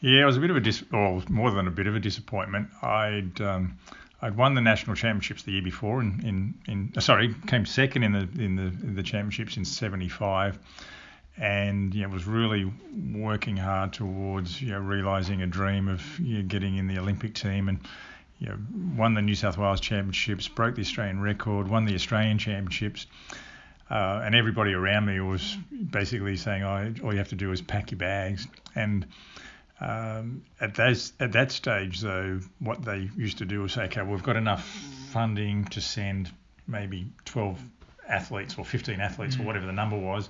[0.00, 2.00] Yeah, it was a bit of a dis- or more than a bit of a
[2.00, 2.68] disappointment.
[2.82, 3.78] I'd um,
[4.20, 8.02] I'd won the national championships the year before, in, in, in uh, sorry, came second
[8.02, 10.58] in the in the in the championships in '75,
[11.38, 12.72] and you know, was really
[13.14, 17.34] working hard towards you know realising a dream of you know, getting in the Olympic
[17.34, 17.78] team and
[18.38, 18.58] you know,
[18.96, 23.06] won the New South Wales Championships, broke the Australian record, won the Australian Championships,
[23.90, 25.56] uh, and everybody around me was
[25.90, 29.06] basically saying, "Oh, all you have to do is pack your bags." And
[29.80, 34.02] um, at those at that stage, though, what they used to do was say, "Okay,
[34.02, 34.66] well, we've got enough
[35.12, 36.30] funding to send
[36.66, 37.60] maybe 12
[38.08, 39.40] athletes or 15 athletes mm.
[39.40, 40.28] or whatever the number was."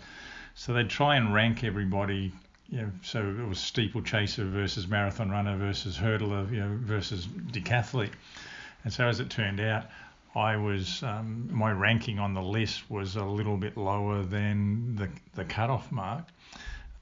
[0.56, 2.32] So they'd try and rank everybody
[2.68, 8.10] you know, so it was steeplechaser versus marathon runner versus hurdler, you know, versus decathlete.
[8.82, 9.86] And so as it turned out,
[10.34, 15.08] I was um, my ranking on the list was a little bit lower than the
[15.34, 16.24] the cutoff mark.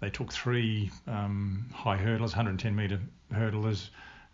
[0.00, 3.00] They took three um, high hurdlers, 110 meter
[3.32, 3.88] hurdlers,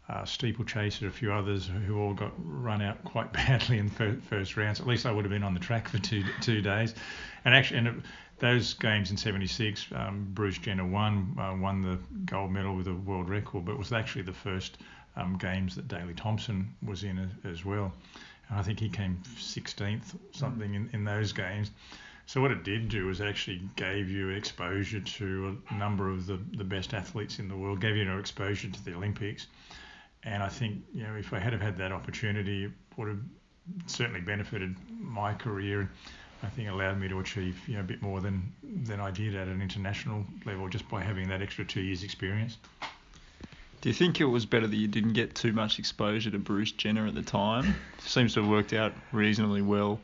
[0.08, 4.56] uh, steeplechaser, a few others who all got run out quite badly in the first
[4.56, 4.80] rounds.
[4.80, 6.94] At least I would have been on the track for two two days,
[7.44, 7.94] and actually, and it,
[8.40, 12.94] those games in '76, um, Bruce Jenner won, uh, won the gold medal with a
[12.94, 14.78] world record, but it was actually the first
[15.16, 17.92] um, games that Daley Thompson was in as, well.
[18.48, 21.70] And I think he came 16th something in, in those games.
[22.26, 26.38] So what it did do was actually gave you exposure to a number of the,
[26.56, 29.48] the best athletes in the world, gave you no exposure to the Olympics.
[30.22, 33.20] And I think you know if I had have had that opportunity, it would have
[33.86, 35.90] certainly benefited my career.
[36.42, 39.34] I think allowed me to achieve you know a bit more than than I did
[39.34, 42.56] at an international level just by having that extra two years experience.
[43.80, 46.72] Do you think it was better that you didn't get too much exposure to Bruce
[46.72, 47.74] Jenner at the time?
[48.00, 50.00] Seems to have worked out reasonably well.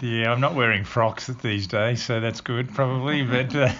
[0.00, 3.22] Yeah, I'm not wearing frocks these days, so that's good probably.
[3.24, 3.72] but uh,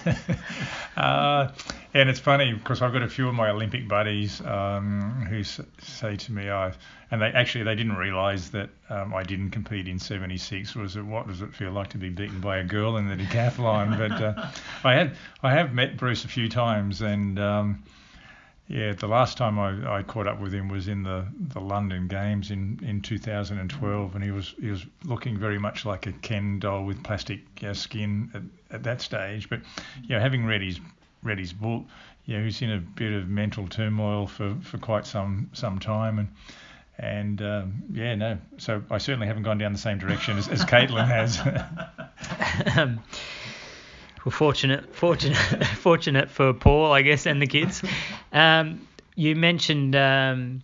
[0.97, 1.51] uh,
[1.93, 5.61] and it's funny because I've got a few of my Olympic buddies um, who s-
[5.79, 6.73] say to me, "I,"
[7.11, 10.75] and they actually they didn't realise that um, I didn't compete in '76.
[10.75, 13.15] Was it what does it feel like to be beaten by a girl in the
[13.15, 13.97] decathlon?
[13.97, 14.47] but uh,
[14.83, 17.83] I had I have met Bruce a few times, and um,
[18.67, 22.07] Yeah, the last time I, I caught up with him was in the, the London
[22.07, 26.59] Games in, in 2012, and he was he was looking very much like a Ken
[26.59, 29.49] doll with plastic know, skin at, at that stage.
[29.49, 29.61] But
[30.03, 30.79] you know, having read his
[31.23, 31.83] read his book,
[32.25, 36.19] you know, he's in a bit of mental turmoil for, for quite some some time,
[36.19, 36.29] and
[36.97, 40.63] and um, yeah, no, so I certainly haven't gone down the same direction as, as
[40.65, 41.39] Caitlyn has.
[42.77, 42.99] um,
[44.23, 45.35] well, fortunate, fortunate,
[45.77, 47.83] fortunate for Paul, I guess, and the kids.
[48.31, 50.63] Um, you mentioned um,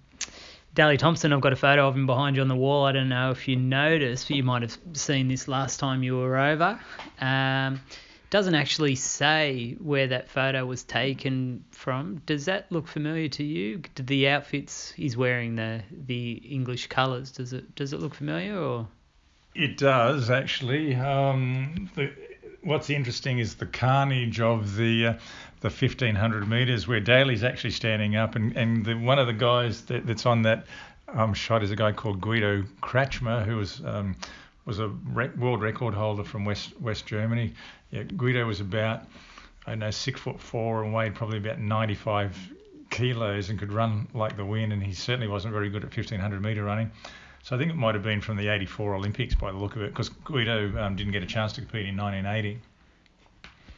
[0.75, 1.33] Daley Thompson.
[1.33, 2.85] I've got a photo of him behind you on the wall.
[2.85, 6.17] I don't know if you noticed, but you might have seen this last time you
[6.17, 6.79] were over.
[7.19, 7.81] Um,
[8.29, 12.21] doesn't actually say where that photo was taken from.
[12.25, 13.81] Does that look familiar to you?
[13.95, 17.31] Do the outfits he's wearing the the English colours?
[17.31, 18.87] Does it does it look familiar or?
[19.55, 20.95] It does actually.
[20.95, 22.11] Um, the,
[22.61, 25.13] what's interesting is the carnage of the uh,
[25.61, 29.81] the 1500 meters where Daley's actually standing up, and and the, one of the guys
[29.85, 30.65] that, that's on that
[31.07, 34.15] um, shot is a guy called Guido Kratschmer, who was um,
[34.69, 37.53] was a rec- world record holder from West West Germany.
[37.91, 39.07] Yeah, Guido was about
[39.65, 42.37] I don't know six foot four and weighed probably about 95
[42.89, 46.41] kilos and could run like the wind, and he certainly wasn't very good at 1500
[46.41, 46.91] meter running.
[47.43, 49.81] So I think it might have been from the 84 Olympics by the look of
[49.81, 52.59] it, because Guido um, didn't get a chance to compete in 1980.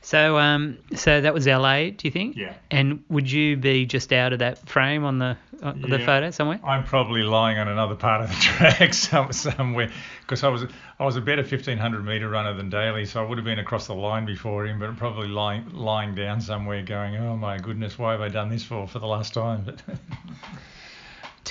[0.03, 2.35] So, um, so that was LA, do you think?
[2.35, 2.55] Yeah.
[2.71, 6.59] And would you be just out of that frame on the uh, the photo somewhere?
[6.63, 10.65] I'm probably lying on another part of the track somewhere because I was
[10.99, 13.85] I was a better 1500 meter runner than Daley, so I would have been across
[13.85, 18.13] the line before him, but probably lying lying down somewhere, going, "Oh my goodness, why
[18.13, 19.83] have I done this for for the last time?" But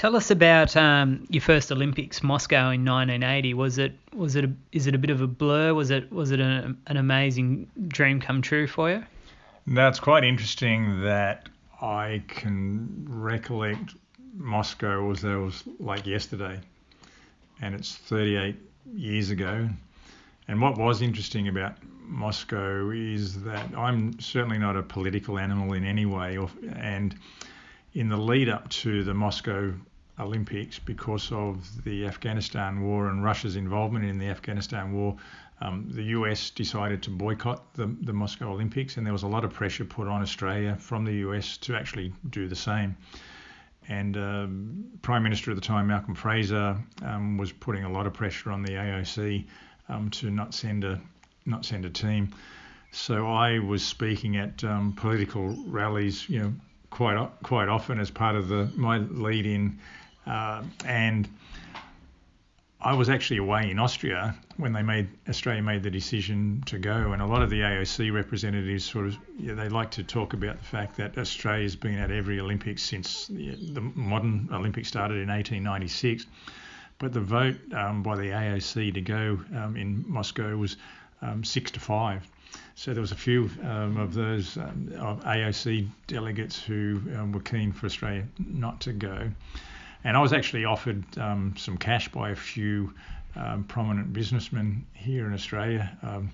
[0.00, 3.52] Tell us about um, your first Olympics, Moscow in 1980.
[3.52, 5.74] Was it was it a, is it a bit of a blur?
[5.74, 9.04] Was it was it a, an amazing dream come true for you?
[9.66, 11.50] That's quite interesting that
[11.82, 13.94] I can recollect
[14.38, 16.58] Moscow as though it was like yesterday,
[17.60, 18.56] and it's 38
[18.94, 19.68] years ago.
[20.48, 21.74] And what was interesting about
[22.06, 27.14] Moscow is that I'm certainly not a political animal in any way, or, and
[27.92, 29.74] in the lead up to the Moscow
[30.20, 35.16] Olympics, because of the Afghanistan war and Russia's involvement in the Afghanistan war,
[35.62, 39.44] um, the US decided to boycott the, the Moscow Olympics, and there was a lot
[39.44, 42.96] of pressure put on Australia from the US to actually do the same.
[43.88, 48.12] And um, Prime Minister at the time, Malcolm Fraser, um, was putting a lot of
[48.12, 49.46] pressure on the AOC
[49.88, 51.00] um, to not send a
[51.46, 52.30] not send a team.
[52.92, 56.52] So I was speaking at um, political rallies, you know,
[56.90, 59.78] quite quite often as part of the my lead in,
[60.30, 61.28] uh, and
[62.80, 67.12] I was actually away in Austria when they made Australia made the decision to go,
[67.12, 70.58] and a lot of the AOC representatives sort of yeah, they like to talk about
[70.58, 75.28] the fact that Australia's been at every Olympics since the, the modern Olympics started in
[75.28, 76.26] 1896,
[76.98, 80.76] but the vote um, by the AOC to go um, in Moscow was
[81.22, 82.26] um, six to five.
[82.76, 84.88] So there was a few um, of those um,
[85.24, 89.30] AOC delegates who um, were keen for Australia not to go.
[90.04, 92.94] And I was actually offered um, some cash by a few
[93.36, 96.30] um, prominent businessmen here in Australia um,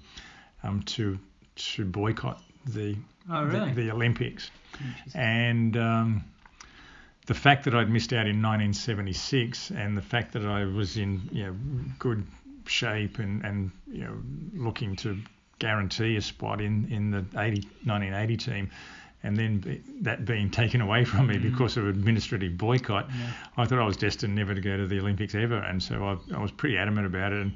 [0.63, 1.19] um, to
[1.57, 2.97] to boycott the
[3.31, 4.51] Oh, the, the Olympics.
[5.15, 6.25] And um,
[7.27, 11.29] the fact that I'd missed out in 1976 and the fact that I was in
[11.33, 11.57] you know
[11.99, 12.25] good
[12.67, 14.17] shape and, and you know
[14.55, 15.19] looking to
[15.59, 18.71] guarantee a spot in, in the 80, 1980 team
[19.27, 23.11] and then be, that being taken away from me because of administrative boycott,
[23.57, 25.59] I thought I was destined never to go to the Olympics ever.
[25.59, 27.43] And so I, I was pretty adamant about it.
[27.43, 27.53] And,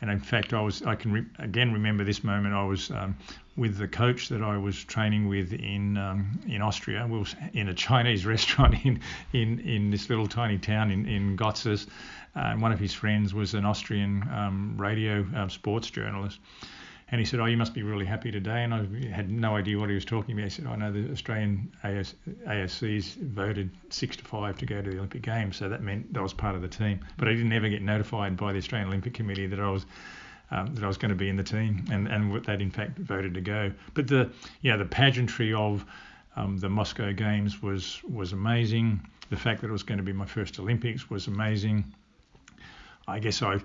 [0.00, 2.54] and in fact, I was I can re- again remember this moment.
[2.54, 3.14] I was um,
[3.56, 7.06] with the coach that I was training with in um, in Austria.
[7.06, 9.00] We was in a Chinese restaurant in
[9.34, 11.86] in, in this little tiny town in in Götzis.
[12.34, 16.38] Uh, and one of his friends was an Austrian um, radio um, sports journalist.
[17.12, 19.78] And he said, "Oh, you must be really happy today." And I had no idea
[19.78, 20.44] what he was talking about.
[20.44, 22.14] He said, "I know the Australian AS,
[22.46, 26.20] ASCs voted six to five to go to the Olympic Games, so that meant that
[26.20, 28.88] I was part of the team." But I didn't ever get notified by the Australian
[28.88, 29.86] Olympic Committee that I was
[30.50, 32.98] um, that I was going to be in the team, and and that in fact
[32.98, 33.72] voted to go.
[33.94, 34.30] But the
[34.62, 35.84] yeah the pageantry of
[36.36, 39.00] um, the Moscow Games was was amazing.
[39.30, 41.84] The fact that it was going to be my first Olympics was amazing.
[43.06, 43.60] I guess I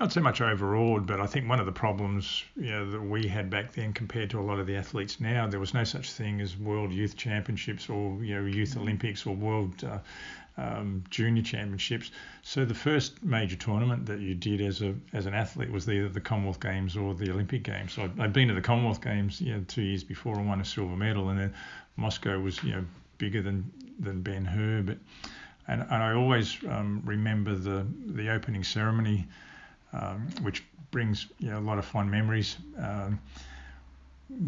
[0.00, 3.28] not so much overawed, but I think one of the problems you know, that we
[3.28, 6.12] had back then compared to a lot of the athletes now, there was no such
[6.12, 9.98] thing as World Youth Championships or you know Youth Olympics or World uh,
[10.56, 12.10] um, Junior Championships.
[12.42, 16.08] So the first major tournament that you did as a as an athlete was either
[16.08, 17.92] the Commonwealth Games or the Olympic Games.
[17.92, 20.60] So I'd, I'd been to the Commonwealth Games you know, two years before and won
[20.60, 21.54] a silver medal, and then
[21.96, 22.84] Moscow was you know
[23.18, 23.70] bigger than
[24.00, 24.98] than Ben Hur, but
[25.68, 29.26] and, and I always um, remember the the opening ceremony,
[29.92, 32.56] um, which brings you know, a lot of fond memories.
[32.78, 33.20] Um,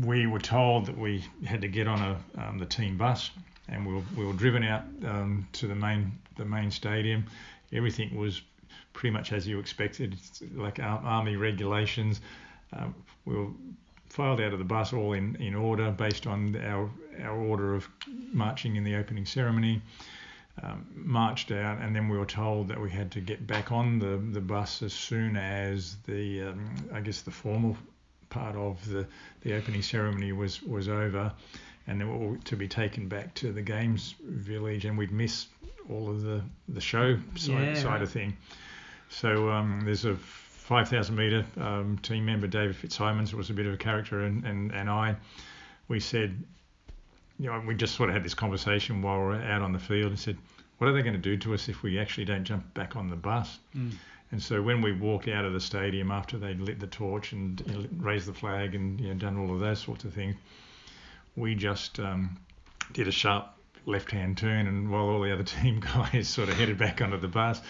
[0.01, 3.30] we were told that we had to get on a um, the team bus,
[3.68, 7.26] and we were, we were driven out um, to the main the main stadium.
[7.72, 8.42] Everything was
[8.92, 10.16] pretty much as you expected,
[10.55, 12.20] like army regulations.
[12.72, 13.49] Um, we were
[14.09, 16.88] filed out of the bus all in, in order based on our
[17.22, 17.88] our order of
[18.32, 19.82] marching in the opening ceremony.
[20.62, 23.98] Um, marched out, and then we were told that we had to get back on
[23.98, 27.76] the, the bus as soon as the um, I guess the formal
[28.30, 29.05] part of the,
[29.42, 31.32] the opening ceremony was was over,
[31.88, 35.48] and then we were to be taken back to the games village, and we'd miss
[35.90, 38.36] all of the the show side, Yeah, side of thing.
[39.09, 40.16] So um, there's a
[40.64, 44.72] 5,000 metre um, team member, David Fitzsimons, was a bit of a character, and, and,
[44.72, 45.14] and I,
[45.88, 46.42] we said,
[47.39, 49.78] you know, we just sort of had this conversation while we were out on the
[49.78, 50.37] field and said,
[50.78, 53.09] what are they going to do to us if we actually don't jump back on
[53.09, 53.59] the bus?
[53.76, 53.93] Mm.
[54.32, 57.62] And so when we walked out of the stadium after they'd lit the torch and
[57.66, 60.35] you know, raised the flag and you know, done all of those sorts of things,
[61.37, 62.37] we just um,
[62.93, 63.49] did a sharp
[63.87, 67.28] left-hand turn, and while all the other team guys sort of headed back onto the
[67.28, 67.61] bus,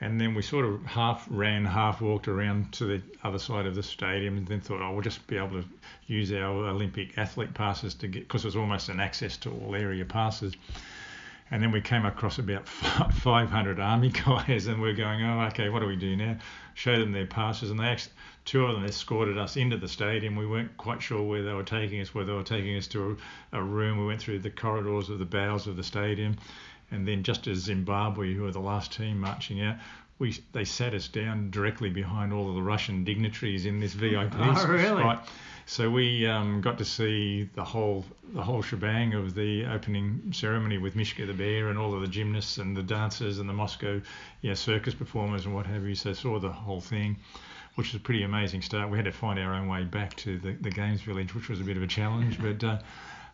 [0.00, 3.74] and then we sort of half ran, half walked around to the other side of
[3.74, 5.64] the stadium, and then thought, oh, we'll just be able to
[6.06, 9.74] use our Olympic athlete passes to get, because it was almost an access to all
[9.74, 10.54] area passes.
[11.50, 15.80] And then we came across about 500 army guys, and we're going, oh, okay, what
[15.80, 16.36] do we do now?
[16.74, 18.12] Show them their passes, and they actually,
[18.44, 20.36] two of them escorted us into the stadium.
[20.36, 23.16] We weren't quite sure where they were taking us, whether they were taking us to
[23.52, 23.98] a, a room.
[23.98, 26.36] We went through the corridors of the bowels of the stadium,
[26.90, 29.76] and then just as Zimbabwe, who were the last team marching out,
[30.18, 34.32] we they sat us down directly behind all of the Russian dignitaries in this VIP.
[34.36, 35.02] Oh, really?
[35.02, 35.18] Right.
[35.68, 40.78] So we um, got to see the whole the whole shebang of the opening ceremony
[40.78, 44.00] with Mishka the bear and all of the gymnasts and the dancers and the Moscow
[44.42, 45.94] yeah, circus performers and what have you.
[45.94, 47.16] So saw the whole thing,
[47.74, 48.90] which was a pretty amazing start.
[48.90, 51.60] We had to find our own way back to the, the games village, which was
[51.60, 52.62] a bit of a challenge, but.
[52.62, 52.78] Uh,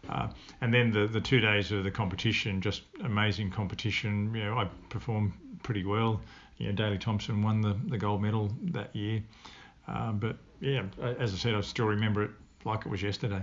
[0.08, 0.28] uh,
[0.60, 4.34] and then the, the two days of the competition, just amazing competition.
[4.34, 5.32] You know, I performed
[5.62, 6.20] pretty well.
[6.58, 9.22] You know, Daley Thompson won the, the gold medal that year.
[9.86, 10.84] Uh, but yeah,
[11.18, 12.30] as I said, I still remember it
[12.64, 13.42] like it was yesterday.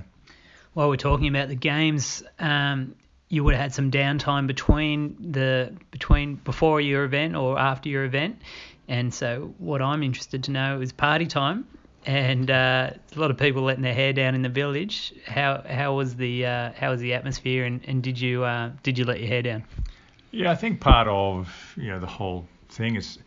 [0.74, 2.96] While we're talking about the games, um,
[3.28, 8.06] you would have had some downtime between the between before your event or after your
[8.06, 8.42] event,
[8.88, 11.68] and so what I'm interested to know is party time.
[12.06, 15.14] And uh, a lot of people letting their hair down in the village.
[15.26, 18.98] How how was the uh, how was the atmosphere, and, and did you uh, did
[18.98, 19.64] you let your hair down?
[20.32, 23.20] Yeah, I think part of you know the whole thing is,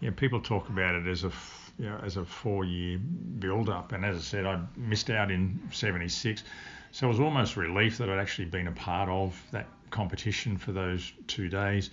[0.00, 1.32] you know, people talk about it as a
[1.78, 6.44] you know as a four-year build-up, and as I said, I missed out in '76,
[6.92, 10.72] so it was almost relief that I'd actually been a part of that competition for
[10.72, 11.90] those two days.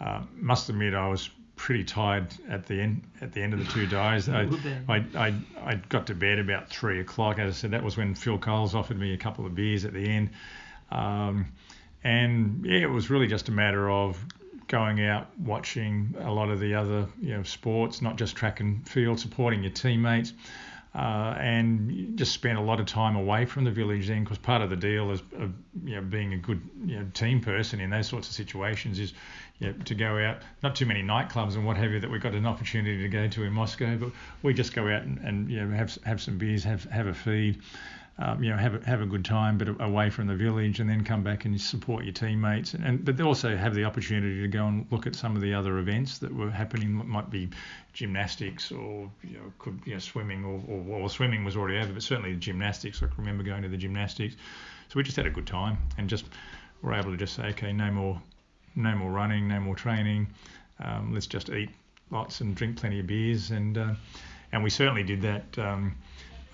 [0.00, 1.30] Uh, must admit, I was
[1.60, 4.28] pretty tired at the end at the end of the two days.
[4.30, 4.48] I.
[4.88, 7.38] I, I, I got to bed about three o'clock.
[7.38, 9.92] As I said, that was when Phil Coles offered me a couple of beers at
[9.92, 10.30] the end.
[10.90, 11.52] Um,
[12.02, 14.24] and yeah, it was really just a matter of
[14.68, 18.88] going out, watching a lot of the other you know sports, not just track and
[18.88, 20.32] field, supporting your teammates,
[20.94, 24.62] uh, and just spent a lot of time away from the village then, because part
[24.62, 25.22] of the deal is
[25.84, 29.12] you know being a good you know, team person in those sorts of situations is
[29.68, 32.34] know, to go out, not too many nightclubs and what have you that we got
[32.34, 34.10] an opportunity to go to in Moscow, but
[34.42, 37.14] we just go out and, and you know have have some beers, have have a
[37.14, 37.60] feed
[38.20, 40.90] um, you know, have a, have a good time, but away from the village, and
[40.90, 44.42] then come back and support your teammates, and, and but they also have the opportunity
[44.42, 46.92] to go and look at some of the other events that were happening.
[47.08, 47.48] Might be
[47.94, 51.94] gymnastics or you know, could you know, swimming, or, or well, swimming was already over,
[51.94, 53.02] but certainly gymnastics.
[53.02, 54.34] I can remember going to the gymnastics,
[54.88, 56.26] so we just had a good time and just
[56.82, 58.20] were able to just say, okay, no more,
[58.74, 60.26] no more running, no more training.
[60.78, 61.70] Um, let's just eat
[62.10, 63.94] lots and drink plenty of beers, and uh,
[64.52, 65.58] and we certainly did that.
[65.58, 65.96] Um,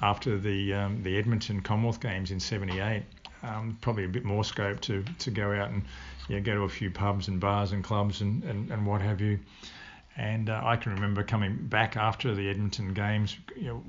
[0.03, 3.03] after the um, the Edmonton Commonwealth Games in '78.
[3.43, 5.83] Um, probably a bit more scope to, to go out and
[6.29, 9.21] know, go to a few pubs and bars and clubs and, and, and what have
[9.21, 9.39] you.
[10.19, 13.83] And uh, I can remember coming back after the Edmonton Games, you know,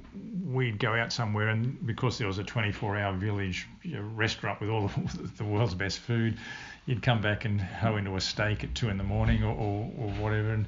[0.46, 4.70] we'd go out somewhere, and because there was a 24-hour village you know, restaurant with
[4.70, 4.92] all
[5.38, 6.38] the world's best food,
[6.86, 9.92] you'd come back and hoe into a steak at two in the morning or, or,
[9.98, 10.54] or whatever.
[10.54, 10.66] And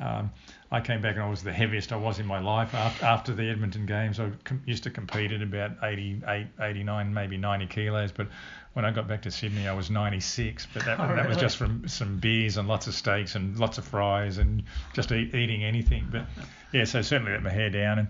[0.00, 0.30] um,
[0.70, 3.34] I came back and I was the heaviest I was in my life after, after
[3.34, 4.18] the Edmonton Games.
[4.18, 8.28] I com- used to compete at about 88, 89, maybe 90 kilos, but
[8.74, 10.66] when I got back to Sydney, I was 96.
[10.72, 13.78] But that, Oh, that was just from some beers and lots of steaks and lots
[13.78, 14.62] of fries and
[14.94, 16.06] just eat, eating anything.
[16.10, 16.26] But
[16.72, 18.08] yeah, so certainly let my hair down and.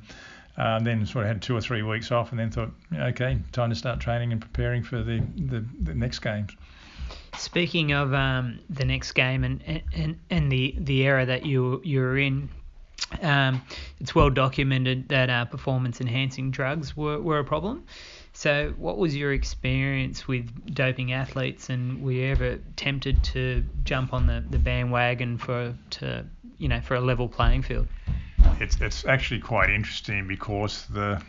[0.54, 3.70] Um, then sort of had two or three weeks off, and then thought, okay, time
[3.70, 6.50] to start training and preparing for the, the, the next games.
[7.38, 12.18] speaking of um, the next game and, and and the the era that you you're
[12.18, 12.50] in,
[13.22, 13.62] um,
[14.00, 17.84] it's well documented that uh, performance enhancing drugs were, were a problem.
[18.34, 24.14] So, what was your experience with doping athletes, and were you ever tempted to jump
[24.14, 26.24] on the, the bandwagon for to
[26.58, 27.88] you know for a level playing field?
[28.58, 31.22] It's it's actually quite interesting because the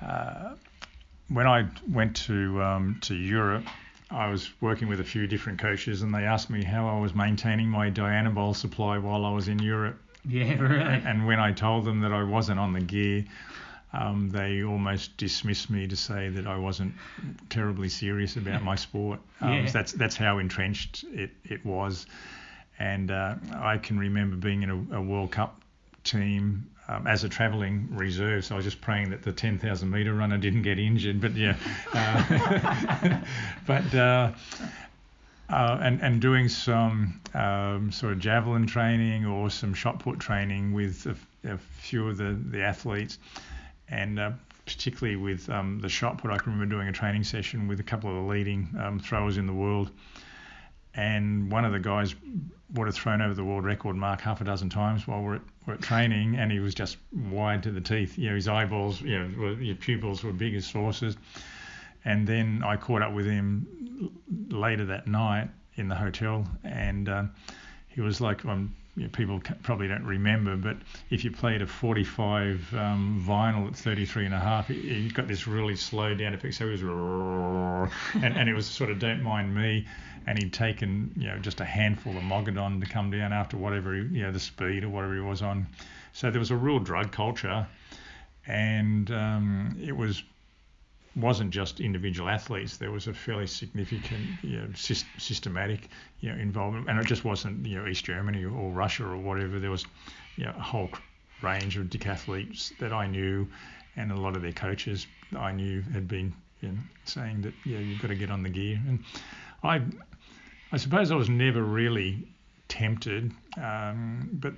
[0.00, 0.54] uh,
[1.28, 3.64] when I went to um, to Europe,
[4.10, 7.14] I was working with a few different coaches, and they asked me how I was
[7.14, 10.00] maintaining my Dianabol supply while I was in Europe.
[10.24, 11.02] Yeah, right.
[11.04, 13.24] And when I told them that I wasn't on the gear,
[13.92, 16.94] um, they almost dismissed me to say that I wasn't
[17.48, 19.20] terribly serious about my sport.
[19.40, 19.66] Um, Yeah.
[19.66, 22.06] so that's that's how entrenched it, it was.
[22.78, 25.60] And uh, I can remember being in a, a World Cup
[26.04, 30.14] team um, as a travelling reserve, so I was just praying that the 10,000 metre
[30.14, 31.20] runner didn't get injured.
[31.20, 31.56] But yeah,
[31.92, 33.20] uh,
[33.66, 33.94] but.
[33.94, 34.32] Uh,
[35.48, 40.72] uh, and, and doing some um, sort of javelin training or some shot put training
[40.72, 43.18] with a, a few of the, the athletes,
[43.90, 44.30] and uh,
[44.66, 46.30] particularly with um, the shot put.
[46.30, 49.36] I can remember doing a training session with a couple of the leading um, throwers
[49.36, 49.90] in the world,
[50.94, 52.14] and one of the guys
[52.74, 55.42] would have thrown over the world record mark half a dozen times while we're at,
[55.66, 58.16] we're at training, and he was just wide to the teeth.
[58.16, 61.16] You know, his eyeballs, you know, were, your pupils were big as saucers.
[62.04, 64.12] And then I caught up with him
[64.48, 67.30] later that night in the hotel, and um,
[67.88, 70.76] he was like, um, you know, people probably don't remember, but
[71.10, 75.46] if you played a 45 um, vinyl at 33 and a half, he got this
[75.46, 76.54] really slow down effect.
[76.54, 76.82] So it was,
[78.14, 79.86] and, and it was sort of don't mind me,
[80.26, 83.94] and he'd taken you know just a handful of Mogadon to come down after whatever
[83.96, 85.66] you know the speed or whatever he was on.
[86.12, 87.66] So there was a real drug culture,
[88.46, 90.22] and um, it was
[91.20, 92.76] wasn't just individual athletes.
[92.76, 95.88] There was a fairly significant, you know, syst- systematic,
[96.20, 99.58] you know, involvement, and it just wasn't, you know, East Germany or Russia or whatever.
[99.58, 99.84] There was,
[100.36, 100.90] you know, a whole
[101.42, 103.48] range of decathletes that I knew,
[103.96, 105.06] and a lot of their coaches
[105.36, 108.50] I knew had been you know, saying that, yeah, you've got to get on the
[108.50, 108.80] gear.
[108.86, 109.04] And
[109.62, 109.82] I,
[110.72, 112.26] I suppose I was never really
[112.68, 114.54] tempted, um, but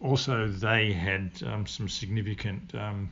[0.00, 2.74] also they had um, some significant.
[2.74, 3.10] Um,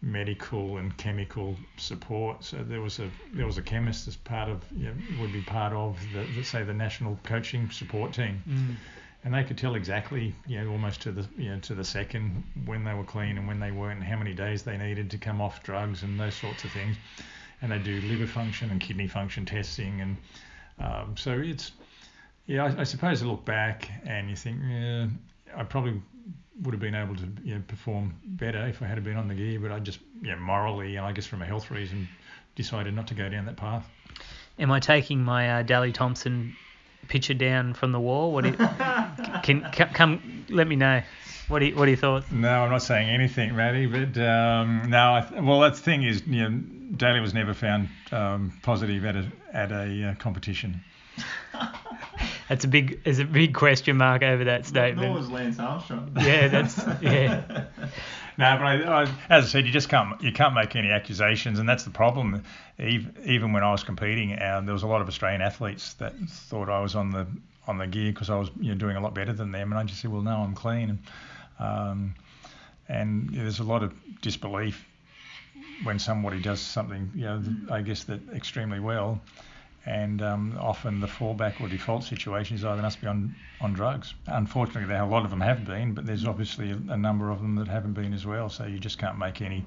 [0.00, 2.44] medical and chemical support.
[2.44, 5.40] So there was a there was a chemist as part of you know, would be
[5.42, 8.76] part of the, the say the national coaching support team, Mm.
[9.24, 12.44] and they could tell exactly you know almost to the you know to the second
[12.64, 15.18] when they were clean and when they weren't, and how many days they needed to
[15.18, 16.96] come off drugs and those sorts of things.
[17.60, 20.16] And they do liver function and kidney function testing, and
[20.78, 21.72] um, so it's
[22.46, 25.06] yeah I, I suppose I look back and you think yeah
[25.56, 26.00] I probably
[26.62, 29.34] would have been able to you know, perform better if I had been on the
[29.34, 32.08] gear, but I just know, morally and I guess from a health reason
[32.56, 33.88] decided not to go down that path.
[34.58, 36.56] Am I taking my uh, Daley Thompson
[37.06, 38.32] picture down from the wall?
[38.32, 38.56] What do you,
[39.42, 40.44] can, c- come?
[40.48, 41.02] Let me know.
[41.46, 42.30] What do you, what are your thoughts?
[42.30, 45.14] No, I'm not saying anything, Matty, but um, no.
[45.14, 46.58] I th- well, that's the thing is, you know,
[46.96, 50.82] Daley was never found um, positive at a at a uh, competition.
[52.48, 55.14] That's a big, there's a big question mark over that Nor statement.
[55.14, 56.16] was Lance Armstrong.
[56.16, 57.64] Yeah, that's yeah.
[58.38, 61.58] No, but I, I, as I said, you just can't you can't make any accusations,
[61.58, 62.44] and that's the problem.
[62.78, 66.14] Even, even when I was competing, uh, there was a lot of Australian athletes that
[66.28, 67.26] thought I was on the
[67.66, 69.78] on the gear because I was you know, doing a lot better than them, and
[69.78, 70.98] I just said, well, no, I'm clean, and,
[71.58, 72.14] um,
[72.88, 73.92] and yeah, there's a lot of
[74.22, 74.86] disbelief
[75.82, 79.20] when somebody does something, you know, I guess that extremely well.
[79.86, 83.72] And um, often the fallback or default situation is, oh, they must be on, on
[83.72, 84.14] drugs.
[84.26, 87.54] Unfortunately, a lot of them have been, but there's obviously a, a number of them
[87.56, 88.48] that haven't been as well.
[88.48, 89.64] So you just can't make any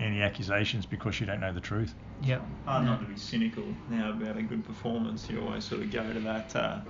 [0.00, 1.94] any accusations because you don't know the truth.
[2.20, 2.46] Yep.
[2.64, 5.28] Hard not to be cynical now about a good performance.
[5.28, 6.80] You always sort of go to that, uh,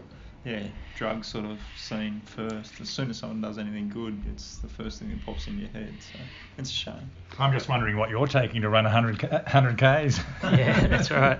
[0.44, 0.62] yeah,
[0.96, 2.80] drug sort of scene first.
[2.80, 5.68] As soon as someone does anything good, it's the first thing that pops in your
[5.70, 5.94] head.
[6.00, 6.18] So
[6.58, 7.10] it's a shame.
[7.38, 10.20] I'm just wondering what you're taking to run 100 K- 100 Ks.
[10.42, 11.38] Yeah, that's right.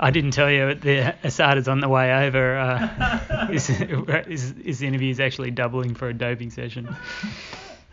[0.00, 2.56] I didn't tell you the ASADA's on the way over.
[2.56, 6.88] Uh, his, his, his interview is actually doubling for a doping session.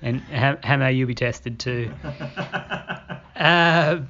[0.02, 1.92] And Ham- Hamo, you'll be tested too.
[3.36, 4.02] Uh,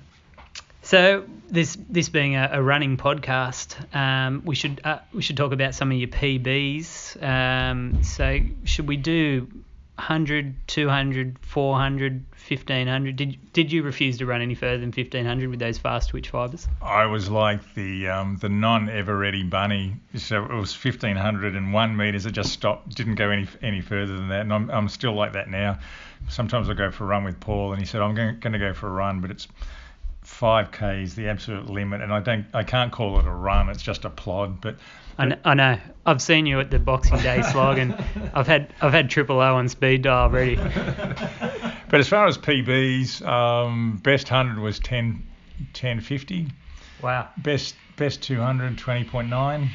[0.84, 5.54] so this this being a, a running podcast, um, we should uh, we should talk
[5.54, 7.22] about some of your PBs.
[7.24, 9.48] Um, so should we do
[9.96, 13.16] 100, 200, 400, 1500?
[13.16, 16.68] Did did you refuse to run any further than 1500 with those fast twitch fibers?
[16.82, 19.96] I was like the um, the non ever ready bunny.
[20.16, 22.26] So it was 1501 meters.
[22.26, 24.42] It just stopped, didn't go any any further than that.
[24.42, 25.80] And I'm, I'm still like that now.
[26.28, 28.74] Sometimes I go for a run with Paul, and he said I'm going to go
[28.74, 29.48] for a run, but it's
[30.34, 33.70] 5k is the absolute limit, and I don't, I can't call it a run.
[33.70, 34.60] It's just a plod.
[34.62, 34.78] But
[35.18, 35.78] I know, I know.
[36.06, 37.94] I've seen you at the Boxing Day slog, and
[38.34, 40.56] I've had I've had triple O on speed dial ready.
[41.90, 45.24] but as far as PBs, um, best hundred was 10,
[45.74, 46.48] 1050.
[47.02, 47.30] Wow.
[47.38, 49.70] Best best 200 20.9.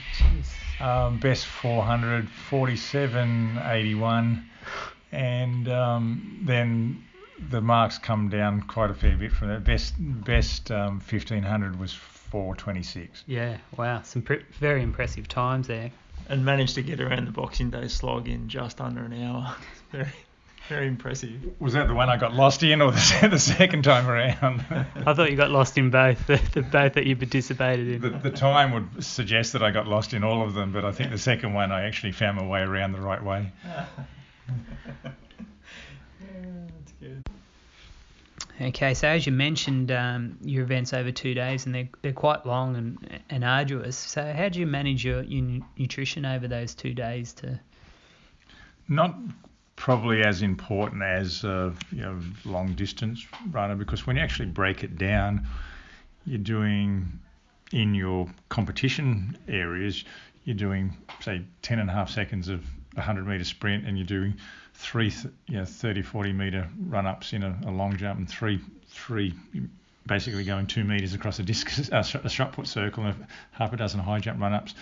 [0.80, 4.44] Um, best 400 47.81,
[5.10, 7.04] and um, then
[7.50, 9.64] the marks come down quite a fair bit from that.
[9.64, 13.24] Best best um, 1500 was 426.
[13.26, 15.90] Yeah, wow, some pre- very impressive times there.
[16.28, 19.56] And managed to get around the Boxing Day slog in just under an hour.
[19.90, 20.12] very,
[20.68, 21.32] very impressive.
[21.58, 24.62] Was that the one I got lost in, or the, the second time around?
[25.06, 28.00] I thought you got lost in both, the, the both that you participated in.
[28.02, 30.92] The, the time would suggest that I got lost in all of them, but I
[30.92, 33.50] think the second one I actually found my way around the right way.
[36.20, 37.24] that's good.
[38.60, 42.44] Okay, so as you mentioned, um, your events over two days, and they're, they're quite
[42.44, 43.96] long and, and arduous.
[43.96, 47.32] So how do you manage your, your nutrition over those two days?
[47.34, 47.60] To
[48.88, 49.14] Not
[49.76, 54.82] probably as important as a you know, long distance runner because when you actually break
[54.82, 55.46] it down,
[56.26, 57.20] you're doing
[57.72, 60.04] in your competition areas,
[60.44, 62.60] you're doing say 10 and a half seconds of
[62.94, 64.34] a 100 meter sprint and you're doing
[64.78, 68.28] three th- you know, 30 40 meter run ups in a, a long jump and
[68.28, 69.34] three three
[70.06, 73.98] basically going two meters across a discus a shot put circle and half a dozen
[73.98, 74.74] high jump run ups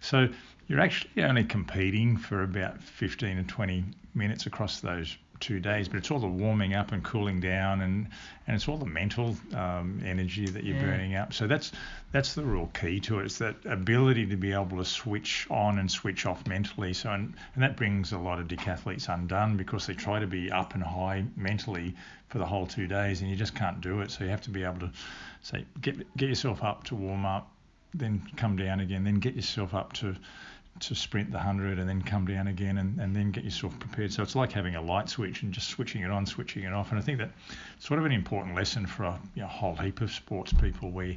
[0.00, 0.28] so
[0.68, 3.84] you're actually only competing for about 15 and 20
[4.14, 8.08] minutes across those two days, but it's all the warming up and cooling down, and,
[8.46, 10.82] and it's all the mental um, energy that you're Yeah.
[10.82, 11.32] burning up.
[11.32, 11.72] So that's
[12.12, 13.24] that's the real key to it.
[13.26, 16.92] It's that ability to be able to switch on and switch off mentally.
[16.92, 20.50] So and, and that brings a lot of decathletes undone because they try to be
[20.50, 21.94] up and high mentally
[22.28, 24.10] for the whole two days, and you just can't do it.
[24.10, 24.90] So you have to be able to
[25.42, 27.50] say get get yourself up to warm up,
[27.94, 30.14] then come down again, then get yourself up to
[30.80, 34.12] to sprint the 100 and then come down again and, and then get yourself prepared.
[34.12, 36.90] So it's like having a light switch and just switching it on, switching it off.
[36.90, 37.30] And I think that
[37.78, 41.14] sort of an important lesson for a you know, whole heap of sports people where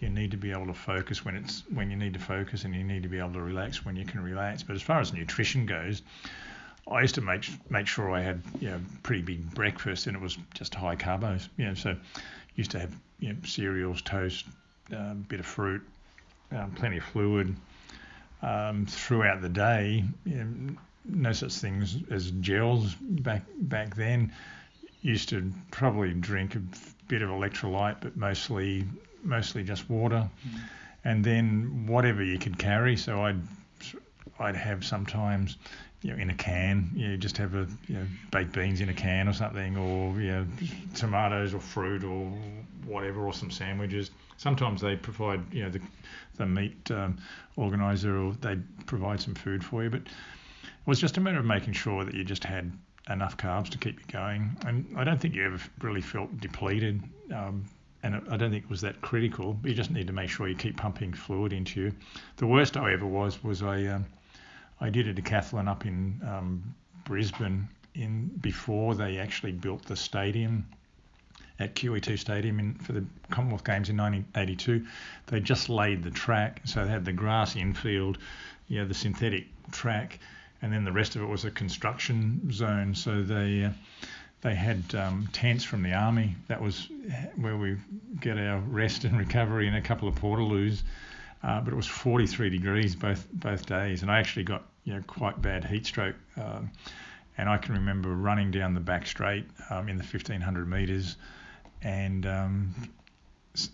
[0.00, 2.74] you need to be able to focus when it's when you need to focus and
[2.74, 4.62] you need to be able to relax when you can relax.
[4.62, 6.02] But as far as nutrition goes,
[6.90, 10.22] I used to make make sure I had you know pretty big breakfast and it
[10.22, 11.48] was just high carbos.
[11.56, 11.96] You know, so
[12.56, 14.44] used to have you know cereals, toast,
[14.90, 15.82] a um, bit of fruit,
[16.50, 17.54] um, plenty of fluid
[18.44, 20.04] um, throughout the day.
[20.24, 20.76] You know,
[21.06, 24.32] no such things as gels back back then.
[25.02, 26.62] Used to probably drink a
[27.08, 28.84] bit of electrolyte, but mostly
[29.22, 30.28] mostly just water.
[30.46, 30.60] Mm.
[31.06, 32.96] And then whatever you could carry.
[32.96, 33.40] So I'd
[34.38, 35.56] I'd have sometimes
[36.02, 36.90] you know in a can.
[36.94, 40.20] You know, just have a you know baked beans in a can or something, or
[40.20, 40.46] you know
[40.94, 42.32] tomatoes or fruit or
[42.86, 44.10] whatever, or some sandwiches.
[44.36, 45.80] Sometimes they provide you know the
[46.36, 47.18] the meat um,
[47.56, 48.56] organizer or they
[48.86, 49.90] provide some food for you.
[49.90, 52.72] But it was just a matter of making sure that you just had
[53.10, 54.56] enough carbs to keep you going.
[54.66, 57.02] And I don't think you ever really felt depleted.
[57.32, 57.64] Um,
[58.02, 59.58] and I don't think it was that critical.
[59.64, 61.92] You just need to make sure you keep pumping fluid into you.
[62.36, 64.04] The worst I ever was was I um,
[64.80, 66.74] I did a decathlon up in um,
[67.04, 70.66] Brisbane in before they actually built the stadium
[71.58, 74.86] at QE2 Stadium in, for the Commonwealth Games in 1982.
[75.26, 78.18] They just laid the track, so they had the grass infield,
[78.68, 80.18] you know, the synthetic track,
[80.62, 82.94] and then the rest of it was a construction zone.
[82.94, 83.70] So they uh,
[84.40, 86.36] they had um, tents from the army.
[86.48, 86.88] That was
[87.36, 87.76] where we
[88.20, 90.82] get our rest and recovery and a couple of portaloos.
[91.42, 95.02] Uh, but it was 43 degrees both both days, and I actually got you know
[95.06, 96.16] quite bad heat stroke.
[96.36, 96.70] Um,
[97.36, 101.16] and I can remember running down the back straight um, in the 1500 meters,
[101.84, 102.74] and um,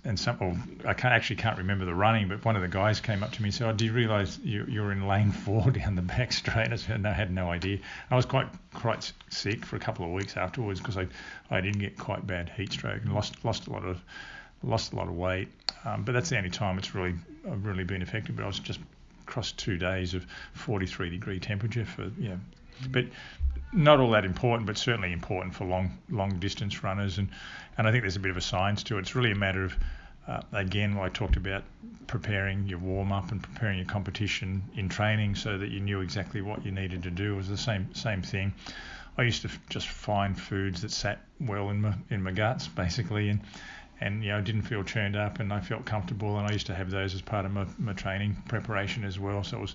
[0.05, 3.01] and some, well, I can't actually can't remember the running, but one of the guys
[3.01, 5.71] came up to me and said, "Oh, do you realise you, you're in lane four
[5.71, 7.79] down the back straight?" I said, "No, I had no idea."
[8.11, 11.07] I was quite quite sick for a couple of weeks afterwards because I
[11.51, 14.03] I did get quite bad heat stroke and lost lost a lot of
[14.63, 15.49] lost a lot of weight.
[15.87, 17.15] Um, but that's the only time it's really
[17.51, 18.37] I've really been affected.
[18.37, 18.81] But I was just
[19.27, 22.41] across two days of 43 degree temperature for know,
[22.91, 23.07] but
[23.73, 27.19] not all that important, but certainly important for long long distance runners.
[27.19, 27.29] And
[27.79, 29.01] and I think there's a bit of a science to it.
[29.01, 29.77] It's really a matter of
[30.27, 31.65] uh, again, I talked about
[32.07, 36.43] preparing your warm up and preparing your competition in training so that you knew exactly
[36.43, 37.35] what you needed to do.
[37.35, 38.53] It was the same same thing.
[39.19, 43.29] I used to just find foods that sat well in my in my guts basically,
[43.29, 43.41] and
[44.01, 46.75] and you know didn't feel churned up, and I felt comfortable, and I used to
[46.75, 49.43] have those as part of my, my training preparation as well.
[49.43, 49.75] So it was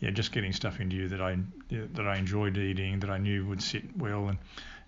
[0.00, 1.38] yeah just getting stuff into you that I
[1.70, 4.38] that I enjoyed eating, that I knew would sit well and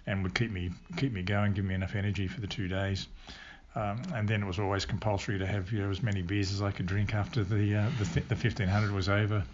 [0.06, 3.06] and would keep me keep me going, give me enough energy for the two days.
[3.74, 6.60] Um, and then it was always compulsory to have you know, as many beers as
[6.60, 9.44] I could drink after the uh, the, the 1500 was over,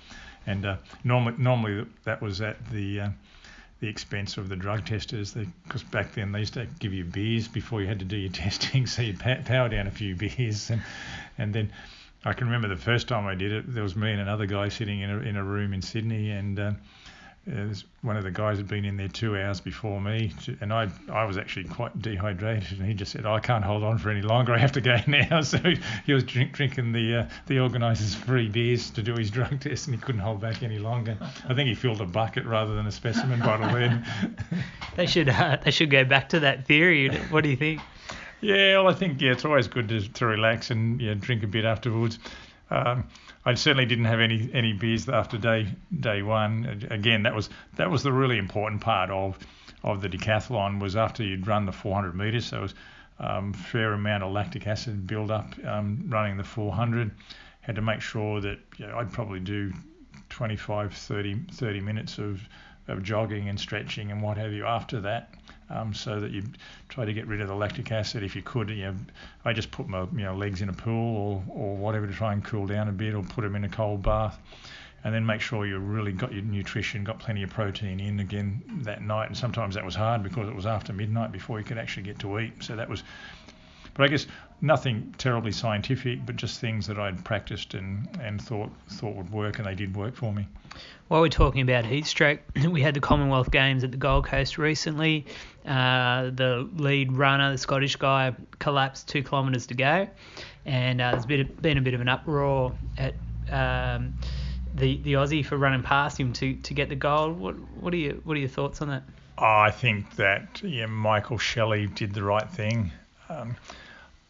[0.47, 3.11] and uh, normally normally that was at the uh,
[3.81, 5.35] the expense of the drug testers
[5.65, 8.33] because back then they used to give you beers before you had to do your
[8.33, 10.83] testing, so you'd power down a few beers and
[11.37, 11.71] and then
[12.25, 14.69] I can remember the first time I did it, there was me and another guy
[14.69, 16.59] sitting in a in a room in Sydney and.
[16.59, 16.73] Uh,
[18.03, 21.25] one of the guys had been in there two hours before me, and I I
[21.25, 24.53] was actually quite dehydrated, and he just said, "I can't hold on for any longer.
[24.53, 25.59] I have to go now." So
[26.05, 29.87] he was drink, drinking the uh, the organisers' free beers to do his drug test,
[29.87, 31.17] and he couldn't hold back any longer.
[31.49, 34.05] I think he filled a bucket rather than a specimen bottle then.
[34.97, 37.09] they should uh, they should go back to that theory.
[37.31, 37.81] What do you think?
[38.41, 41.47] Yeah, well, I think yeah, it's always good to, to relax and yeah, drink a
[41.47, 42.19] bit afterwards.
[42.71, 43.09] Um,
[43.45, 45.69] I certainly didn't have any any beers after day
[46.01, 46.87] day one.
[46.91, 49.39] Again, that was that was the really important part of
[49.83, 52.47] of the decathlon was after you'd run the 400 meters.
[52.47, 52.75] So it was
[53.21, 57.11] um, fair amount of lactic acid build up um, running the 400.
[57.61, 59.73] Had to make sure that you know, I'd probably do
[60.31, 62.41] 25, 30, 30 minutes of,
[62.89, 65.35] of jogging and stretching and what have you after that
[65.71, 66.43] um, so that you
[66.89, 68.71] try to get rid of the lactic acid if you could.
[68.71, 68.95] You know,
[69.45, 72.33] I just put my you know legs in a pool or, or whatever to try
[72.33, 74.39] and cool down a bit, or put them in a cold bath,
[75.05, 78.63] and then make sure you really got your nutrition, got plenty of protein in again
[78.83, 79.27] that night.
[79.27, 82.19] And sometimes that was hard because it was after midnight before you could actually get
[82.21, 82.63] to eat.
[82.63, 83.03] So that was,
[83.95, 84.27] but I guess
[84.61, 89.59] nothing terribly scientific, but just things that I'd practiced and, and thought thought would work,
[89.59, 90.47] and they did work for me.
[91.09, 92.41] While we're talking about heat stroke,
[92.71, 95.27] we had the Commonwealth Games at the Gold Coast recently.
[95.69, 100.09] Uh, the lead runner, the Scottish guy, collapsed two kilometres to go,
[100.65, 103.15] and uh, there's been a, been a bit of an uproar at
[103.51, 104.15] um,
[104.75, 107.39] the the Aussie for running past him to, to get the gold.
[107.39, 109.03] What what are you what are your thoughts on that?
[109.37, 112.91] I think that yeah, Michael Shelley did the right thing.
[113.29, 113.55] Um,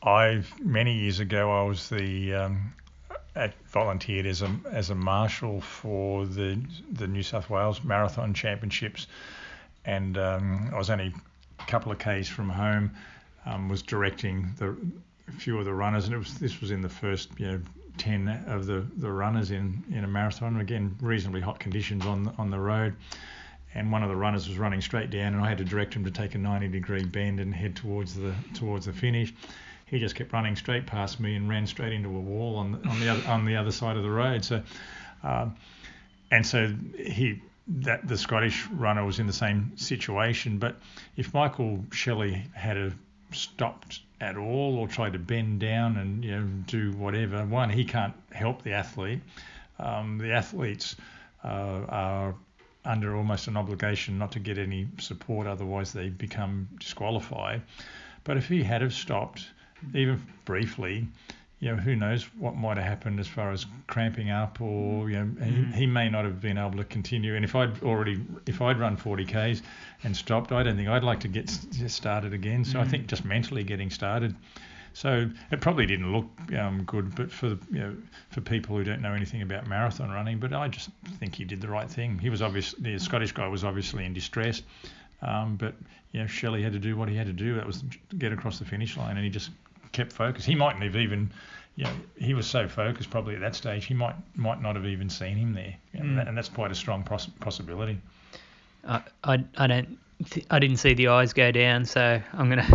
[0.03, 2.73] I many years ago I was the um,
[3.69, 6.61] volunteered as a as a marshal for the
[6.93, 9.07] the New South Wales Marathon Championships,
[9.85, 11.15] and um, I was only
[11.67, 12.91] couple of k's from home.
[13.47, 14.77] Um, was directing the
[15.29, 17.61] a few of the runners, and it was this was in the first you know
[17.97, 20.61] ten of the, the runners in, in a marathon.
[20.61, 22.95] Again, reasonably hot conditions on on the road,
[23.75, 26.05] and one of the runners was running straight down, and I had to direct him
[26.05, 29.33] to take a 90 degree bend and head towards the towards the finish
[29.89, 32.89] he just kept running straight past me and ran straight into a wall on the,
[32.89, 34.45] on the other on the other side of the road.
[34.45, 34.63] So,
[35.23, 35.57] um,
[36.31, 40.59] and so he that the Scottish runner was in the same situation.
[40.59, 40.77] But
[41.17, 42.95] if Michael Shelley had
[43.33, 47.85] stopped at all or tried to bend down and you know do whatever, one he
[47.85, 49.21] can't help the athlete.
[49.79, 50.97] Um, the athletes
[51.45, 52.35] uh, are
[52.85, 57.63] under almost an obligation not to get any support, otherwise they become disqualified.
[58.25, 59.47] But if he had have stopped
[59.95, 61.07] even briefly,
[61.61, 65.19] you know, who knows what might have happened as far as cramping up, or you
[65.19, 65.73] know, mm.
[65.73, 67.35] he, he, may not have been able to continue.
[67.35, 69.63] And if I'd already, if I'd run 40 k's
[70.05, 72.65] and stopped, I don't think I'd like to get started again.
[72.65, 72.83] So mm.
[72.83, 74.37] I think just mentally getting started.
[74.93, 77.97] So it probably didn't look um, good, but for you know,
[78.31, 81.61] for people who don't know anything about marathon running, but I just think he did
[81.61, 82.19] the right thing.
[82.19, 84.63] He was obviously the Scottish guy was obviously in distress,
[85.23, 85.75] um, but
[86.13, 87.55] you know, Shelley had to do what he had to do.
[87.55, 87.85] That was
[88.17, 89.51] get across the finish line, and he just
[89.93, 90.47] kept focused.
[90.47, 91.31] He mightn't have even,
[91.77, 94.87] you know, he was so focused probably at that stage he might might not have
[94.87, 96.01] even seen him there, mm.
[96.01, 97.99] and, that, and, that's quite a strong poss- possibility.
[98.87, 99.99] I, I, I don't
[100.51, 102.69] I didn't see the eyes go down, so I'm gonna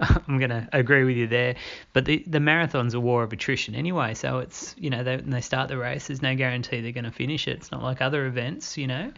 [0.00, 1.56] I'm gonna agree with you there.
[1.92, 5.30] But the the marathon's a war of attrition anyway, so it's you know they, when
[5.30, 7.58] they start the race, there's no guarantee they're going to finish it.
[7.58, 9.12] It's not like other events, you know.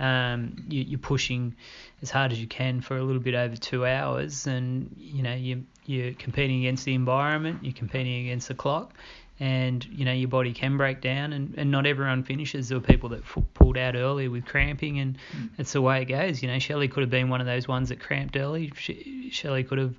[0.00, 1.56] Um, you, you're pushing
[2.02, 5.34] as hard as you can for a little bit over two hours, and you know
[5.34, 8.92] you you're competing against the environment, you're competing against the clock,
[9.40, 12.68] and you know your body can break down, and, and not everyone finishes.
[12.68, 15.48] There were people that f- pulled out early with cramping, and mm.
[15.56, 16.42] that's the way it goes.
[16.42, 18.70] You know, Shelley could have been one of those ones that cramped early.
[18.76, 19.94] She, Shelley could have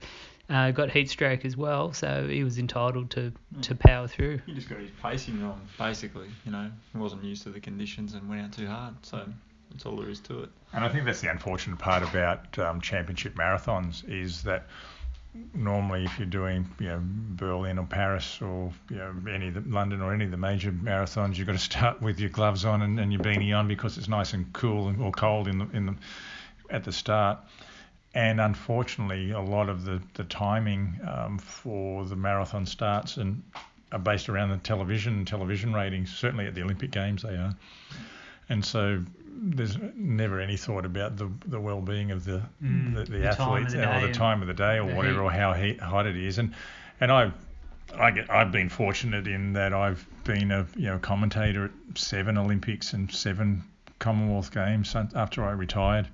[0.47, 3.61] uh, got heat stroke as well, so he was entitled to, mm.
[3.63, 4.41] to power through.
[4.45, 6.27] He just got his pacing wrong, basically.
[6.45, 8.93] You know, he wasn't used to the conditions and went out too hard.
[9.03, 9.25] So
[9.71, 10.49] that's all there is to it.
[10.73, 14.67] And I think that's the unfortunate part about um, championship marathons is that
[15.53, 20.01] normally if you're doing you know Berlin or Paris or you know any the, London
[20.01, 22.99] or any of the major marathons, you've got to start with your gloves on and,
[22.99, 25.95] and your beanie on because it's nice and cool or cold in the in the
[26.69, 27.39] at the start.
[28.15, 33.43] And unfortunately, a lot of the the timing um, for the marathon starts and
[33.91, 36.15] are based around the television television ratings.
[36.15, 37.55] Certainly at the Olympic Games, they are.
[38.49, 43.19] And so there's never any thought about the the well-being of the mm, the, the,
[43.19, 45.25] the athlete or the time of the day or whatever heat.
[45.25, 46.37] or how heat, hot it is.
[46.37, 46.53] And
[46.99, 47.33] and I've
[47.97, 52.37] I get, I've been fortunate in that I've been a you know commentator at seven
[52.37, 53.63] Olympics and seven
[53.99, 56.07] Commonwealth Games after I retired,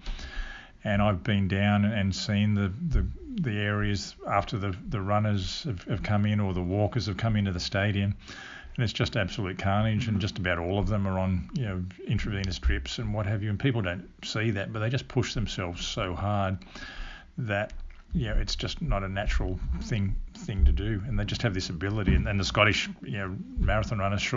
[0.84, 3.06] and I've been down and seen the the,
[3.42, 7.36] the areas after the, the runners have, have come in or the walkers have come
[7.36, 8.16] into the stadium,
[8.76, 10.08] and it's just absolute carnage.
[10.08, 13.44] And just about all of them are on you know intravenous drips and what have
[13.44, 16.58] you, and people don't see that, but they just push themselves so hard
[17.38, 17.74] that
[18.16, 21.54] you know, it's just not a natural thing thing to do, and they just have
[21.54, 22.16] this ability.
[22.16, 24.36] And, and the Scottish, you know, marathon runners sh-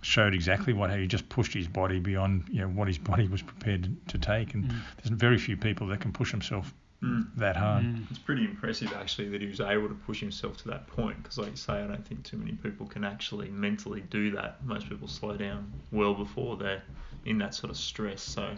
[0.00, 3.42] showed exactly what he just pushed his body beyond, you know, what his body was
[3.42, 4.54] prepared to take.
[4.54, 4.80] And mm.
[4.96, 6.72] there's very few people that can push themselves
[7.02, 7.26] mm.
[7.36, 7.84] that hard.
[7.84, 8.10] Mm.
[8.10, 11.22] It's pretty impressive actually that he was able to push himself to that point.
[11.22, 14.64] Because, like you say, I don't think too many people can actually mentally do that.
[14.64, 16.82] Most people slow down well before they're
[17.24, 18.22] in that sort of stress.
[18.22, 18.54] So,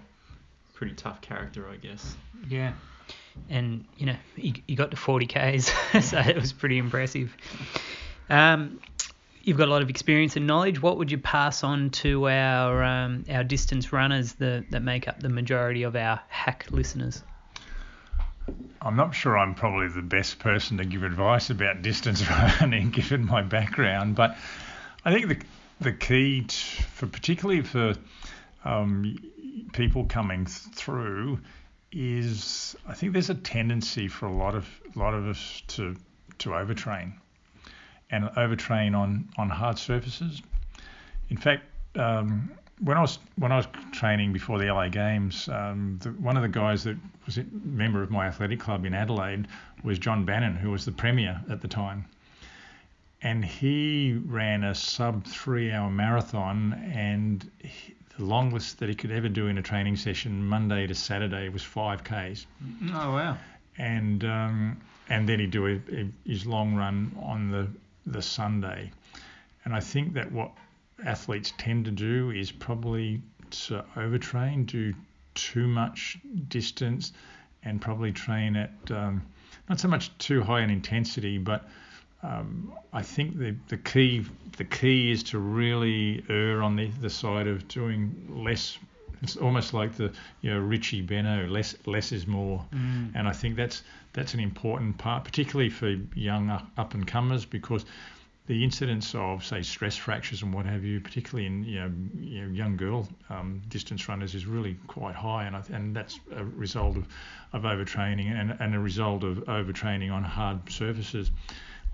[0.74, 2.16] pretty tough character, I guess.
[2.48, 2.72] Yeah
[3.48, 5.66] and you know he, he got to 40 k's,
[6.02, 7.34] so it was pretty impressive.
[8.28, 8.80] Um,
[9.42, 10.80] you've got a lot of experience and knowledge.
[10.80, 15.20] What would you pass on to our um, our distance runners that that make up
[15.20, 17.22] the majority of our hack listeners?
[18.80, 22.28] I'm not sure I'm probably the best person to give advice about distance
[22.60, 24.36] running, given my background, but
[25.04, 25.38] I think the
[25.80, 27.94] the key to, for particularly for
[28.64, 29.18] um,
[29.72, 31.40] people coming through
[31.90, 35.96] is I think there's a tendency for a lot of a lot of us to
[36.38, 37.14] to overtrain
[38.10, 40.40] and overtrain on on hard surfaces.
[41.30, 41.64] In fact,
[41.96, 42.50] um,
[42.84, 46.42] when I was when I was training before the LA Games, um, the, one of
[46.42, 49.46] the guys that was a member of my athletic club in Adelaide
[49.84, 52.04] was John Bannon, who was the premier at the time,
[53.22, 59.12] and he ran a sub three hour marathon, and he, the longest that he could
[59.12, 62.46] ever do in a training session, Monday to Saturday, was five k's.
[62.92, 63.38] Oh wow!
[63.78, 67.68] And um, and then he'd do a, a, his long run on the
[68.06, 68.90] the Sunday.
[69.64, 70.50] And I think that what
[71.04, 74.94] athletes tend to do is probably to overtrain, do
[75.34, 77.12] too much distance,
[77.64, 79.22] and probably train at um,
[79.68, 81.68] not so much too high in intensity, but
[82.22, 84.24] um, I think the, the key
[84.56, 88.78] the key is to really err on the, the side of doing less.
[89.22, 93.10] It's almost like the you know Richie Benaud, less less is more, mm.
[93.14, 93.82] and I think that's
[94.12, 97.84] that's an important part, particularly for young up and comers, because
[98.46, 102.42] the incidence of say stress fractures and what have you, particularly in you know, you
[102.42, 106.44] know young girl um, distance runners, is really quite high, and I, and that's a
[106.44, 107.06] result of,
[107.52, 111.30] of overtraining and, and a result of overtraining on hard surfaces.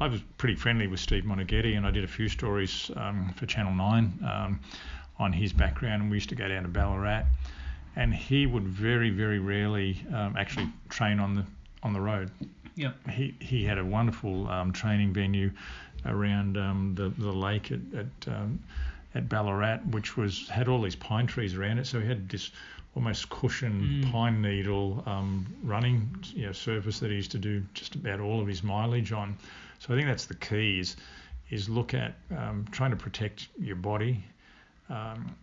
[0.00, 3.46] I was pretty friendly with Steve Moneghetti, and I did a few stories um, for
[3.46, 4.60] Channel 9 um,
[5.18, 6.02] on his background.
[6.02, 7.24] And we used to go down to Ballarat,
[7.96, 11.44] and he would very, very rarely um, actually train on the
[11.82, 12.30] on the road.
[12.74, 12.92] Yeah.
[13.10, 15.50] He he had a wonderful um, training venue
[16.06, 18.58] around um, the the lake at at, um,
[19.14, 21.86] at Ballarat, which was had all these pine trees around it.
[21.86, 22.50] So he had this
[22.94, 24.12] almost cushion mm.
[24.12, 28.40] pine needle um, running you know, surface that he used to do just about all
[28.40, 29.36] of his mileage on.
[29.78, 30.96] So I think that's the key is,
[31.50, 34.24] is look at um, trying to protect your body
[34.90, 35.36] um,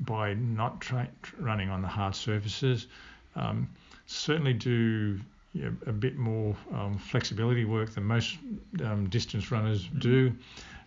[0.00, 2.86] by not try, running on the hard surfaces.
[3.34, 3.68] Um,
[4.06, 5.18] certainly do
[5.52, 8.38] you know, a bit more um, flexibility work than most
[8.84, 10.00] um, distance runners mm.
[10.00, 10.32] do.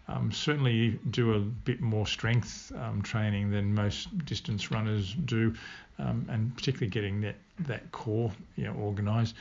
[0.09, 5.53] Um, certainly do a bit more strength um, training than most distance runners do,
[5.97, 9.35] um, and particularly getting that, that core you know, organised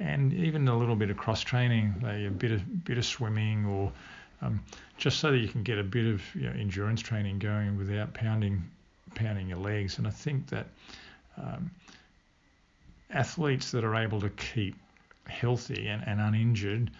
[0.00, 3.92] and even a little bit of cross training, a bit of bit of swimming, or
[4.42, 4.60] um,
[4.96, 8.12] just so that you can get a bit of you know, endurance training going without
[8.14, 8.62] pounding
[9.14, 9.98] pounding your legs.
[9.98, 10.66] And I think that
[11.36, 11.70] um,
[13.14, 14.74] athletes that are able to keep
[15.26, 16.90] healthy and, and uninjured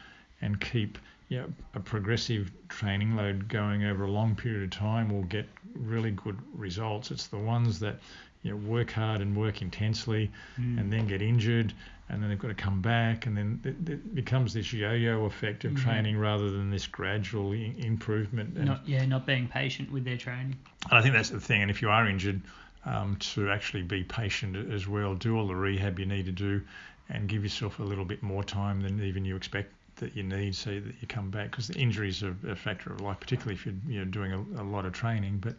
[0.40, 0.98] and keep
[1.28, 5.46] you know, a progressive training load going over a long period of time will get
[5.74, 7.10] really good results.
[7.10, 7.98] It's the ones that
[8.42, 10.78] you know, work hard and work intensely mm.
[10.78, 11.72] and then get injured
[12.10, 15.64] and then they've got to come back and then it, it becomes this yo-yo effect
[15.64, 15.82] of mm-hmm.
[15.82, 18.56] training rather than this gradual I- improvement.
[18.56, 20.56] And, not, yeah, not being patient with their training.
[20.90, 21.62] And I think that's the thing.
[21.62, 22.42] And if you are injured,
[22.86, 26.62] um, to actually be patient as well, do all the rehab you need to do,
[27.08, 30.54] and give yourself a little bit more time than even you expect that you need
[30.54, 33.64] so that you come back because the injuries are a factor of life, particularly if
[33.64, 35.38] you're you doing a, a lot of training.
[35.38, 35.54] But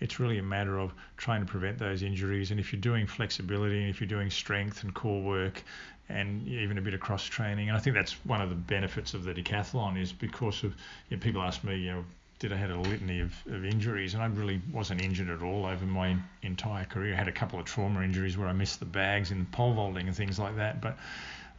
[0.00, 2.50] it's really a matter of trying to prevent those injuries.
[2.50, 5.62] And if you're doing flexibility, and if you're doing strength and core work,
[6.08, 9.12] and even a bit of cross training, and I think that's one of the benefits
[9.14, 10.74] of the decathlon is because of
[11.10, 12.04] you know, people ask me, you know,
[12.38, 15.66] did I had a litany of, of injuries, and I really wasn't injured at all
[15.66, 17.14] over my entire career.
[17.14, 20.06] I had a couple of trauma injuries where I missed the bags in pole vaulting
[20.06, 20.96] and things like that, but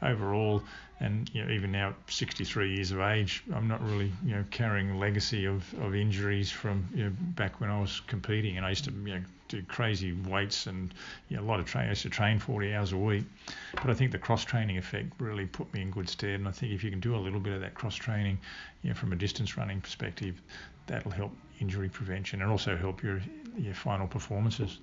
[0.01, 0.63] overall,
[0.99, 4.97] and you know, even now, 63 years of age, I'm not really you know carrying
[4.99, 8.86] legacy of, of injuries from you know back when I was competing, and I used
[8.86, 10.93] to you know do crazy weights and
[11.28, 11.89] you know, a lot of training.
[11.89, 13.26] I used to train 40 hours a week,
[13.74, 16.36] but I think the cross training effect really put me in good stead.
[16.36, 18.39] And I think if you can do a little bit of that cross training,
[18.84, 20.41] you know, from a distance running perspective,
[20.88, 23.22] that'll help injury prevention and also help your
[23.58, 24.80] your final performances.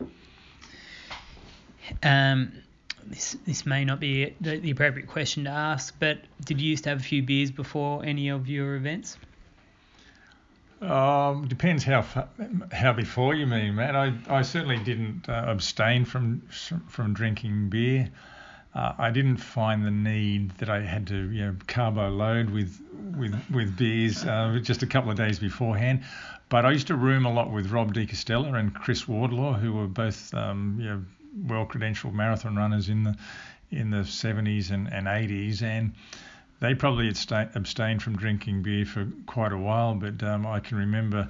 [2.03, 2.53] Um,
[3.05, 6.85] this this may not be the, the appropriate question to ask, but did you used
[6.85, 9.17] to have a few beers before any of your events?
[10.81, 12.05] Um, depends how
[12.71, 13.97] how before you mean, man.
[13.97, 16.43] I, I certainly didn't uh, abstain from
[16.89, 18.11] from drinking beer.
[18.75, 22.79] Uh, I didn't find the need that I had to you know carbo load with
[23.17, 26.05] with with beers uh, just a couple of days beforehand.
[26.49, 29.73] But I used to room a lot with Rob De Castella and Chris Wardlaw, who
[29.73, 31.03] were both um, you know
[31.49, 33.17] well credentialed marathon runners in the
[33.71, 35.93] in the 70s and, and 80s, and
[36.61, 40.79] they probably had abstained from drinking beer for quite a while, but um, I can
[40.79, 41.29] remember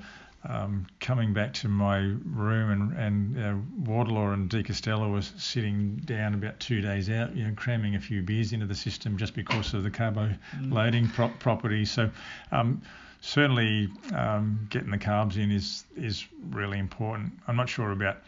[0.49, 5.97] um, coming back to my room and, and uh, Wardlaw and De Castella was sitting
[6.05, 9.35] down about two days out, you know, cramming a few beers into the system just
[9.35, 10.73] because of the carbo mm.
[10.73, 11.91] loading pro- properties.
[11.91, 12.11] So
[12.53, 12.83] um,
[13.21, 17.33] certainly um, getting the carbs in is is really important.
[17.49, 18.19] I'm not sure about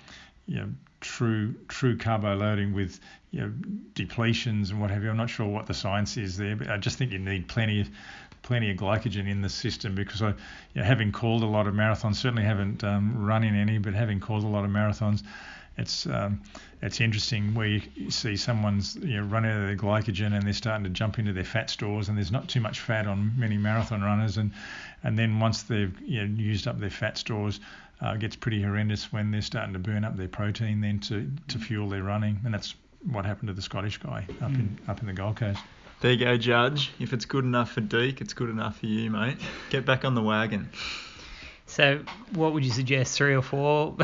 [0.46, 0.68] you know,
[1.00, 2.98] true true carbo loading with
[3.30, 3.52] you know,
[3.94, 5.10] depletions and what have you.
[5.10, 7.80] I'm not sure what the science is there, but I just think you need plenty
[7.80, 7.88] of
[8.42, 10.34] plenty of glycogen in the system because I, you
[10.76, 14.20] know, having called a lot of marathons, certainly haven't um, run in any, but having
[14.20, 15.22] called a lot of marathons,
[15.76, 16.40] it's um,
[16.80, 20.52] it's interesting where you see someone's you know run out of their glycogen and they're
[20.52, 23.56] starting to jump into their fat stores and there's not too much fat on many
[23.56, 24.52] marathon runners and
[25.04, 27.60] and then once they've you know, used up their fat stores
[28.00, 31.58] uh, gets pretty horrendous when they're starting to burn up their protein then to, to
[31.58, 32.74] fuel their running, and that's
[33.04, 34.56] what happened to the Scottish guy up mm.
[34.56, 35.60] in up in the Gold Coast.
[36.00, 36.92] There you go, Judge.
[37.00, 39.38] If it's good enough for Deke, it's good enough for you, mate.
[39.70, 40.70] Get back on the wagon.
[41.66, 42.00] So,
[42.34, 43.16] what would you suggest?
[43.16, 43.96] Three or four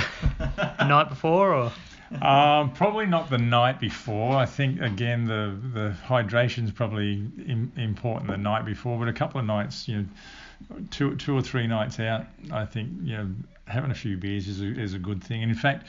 [0.57, 1.73] the night before, or?
[2.21, 4.37] Um, probably not the night before.
[4.37, 7.13] I think again the the hydration is probably
[7.47, 11.43] Im- important the night before, but a couple of nights, you know, two two or
[11.43, 13.31] three nights out, I think you know
[13.67, 15.43] having a few beers is a, is a good thing.
[15.43, 15.87] And in fact,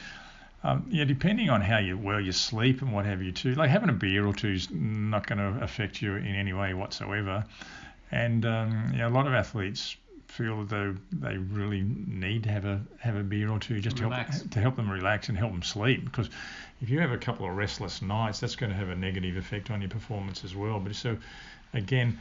[0.64, 3.70] um, yeah, depending on how you well you sleep and what have you too, like
[3.70, 7.44] having a beer or two is not going to affect you in any way whatsoever.
[8.10, 9.96] And um, yeah, a lot of athletes
[10.28, 13.96] feel that they they really need to have a have a beer or two just
[13.96, 16.28] to help to help them relax and help them sleep because
[16.82, 19.70] if you have a couple of restless nights that's going to have a negative effect
[19.70, 21.16] on your performance as well but so
[21.74, 22.18] again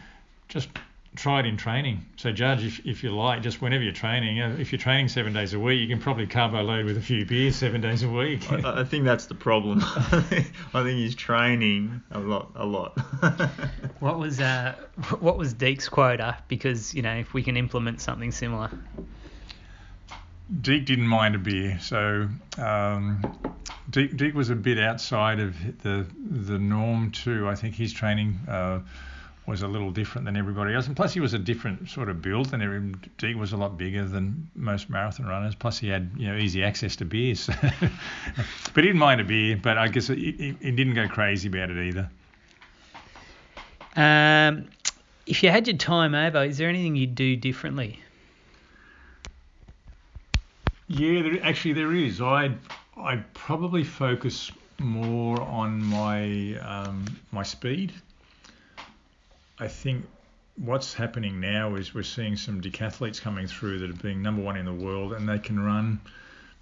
[0.47, 0.69] just
[1.15, 2.05] try it in training.
[2.17, 5.33] So, Judge, if, if you like, just whenever you're training, uh, if you're training seven
[5.33, 8.09] days a week, you can probably carbo load with a few beers seven days a
[8.09, 8.51] week.
[8.51, 9.79] I, I think that's the problem.
[9.83, 12.97] I think he's training a lot, a lot.
[13.99, 14.75] what was uh,
[15.19, 16.37] what was Deke's quota?
[16.47, 18.69] Because you know, if we can implement something similar.
[20.61, 23.55] Deke didn't mind a beer, so um,
[23.89, 27.47] Deke, Deke was a bit outside of the the norm too.
[27.47, 28.39] I think his training.
[28.47, 28.81] Uh,
[29.47, 30.87] was a little different than everybody else.
[30.87, 33.77] And plus, he was a different sort of build, and every, Deke was a lot
[33.77, 35.53] bigger than most marathon runners.
[35.55, 37.47] Plus, he had you know easy access to beers,
[37.81, 37.91] but
[38.75, 39.59] he didn't mind a beer.
[39.61, 42.09] But I guess he, he didn't go crazy about it either.
[43.95, 44.67] Um,
[45.25, 47.99] if you had your time over, is there anything you'd do differently?
[50.87, 52.19] Yeah, there, actually there is.
[52.21, 52.51] I
[52.97, 57.93] I probably focus more on my um, my speed
[59.57, 60.05] I think
[60.57, 64.57] what's happening now is we're seeing some decathletes coming through that are being number one
[64.57, 65.99] in the world and they can run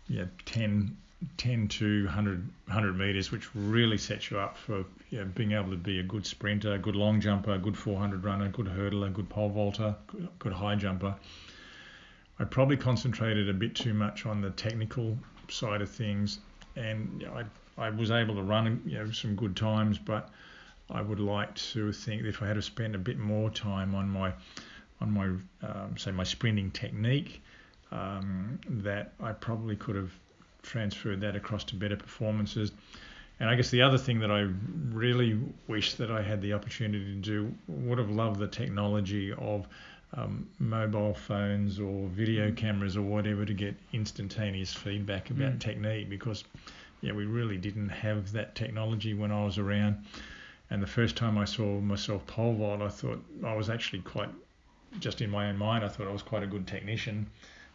[0.08, 0.96] yeah, 10,
[1.38, 4.86] 10 to 100, 100 meters, which really sets you up for
[5.36, 8.46] being able to be a good sprinter, a good long jumper, a good 400 runner,
[8.46, 11.16] a good hurdler, a good pole vaulter, good, good high jumper.
[12.40, 15.18] I probably concentrated a bit too much on the technical
[15.50, 16.40] side of things,
[16.76, 17.44] and you know,
[17.78, 20.30] I, I was able to run you know, some good times, but
[20.90, 23.96] I would like to think that if I had to spend a bit more time
[23.96, 24.34] on my
[25.02, 25.28] on my
[25.68, 27.42] um, say my sprinting technique,
[27.92, 30.12] um, that I probably could have
[30.62, 32.72] transferred that across to better performances.
[33.40, 34.48] And I guess the other thing that I
[34.92, 39.68] really wish that I had the opportunity to do would have loved the technology of
[40.16, 45.60] um, mobile phones or video cameras or whatever to get instantaneous feedback about mm.
[45.60, 46.44] technique because
[47.02, 50.06] yeah we really didn't have that technology when I was around.
[50.74, 54.30] And the first time I saw myself pole vault, I thought I was actually quite,
[55.00, 57.28] just in my own mind, I thought I was quite a good technician.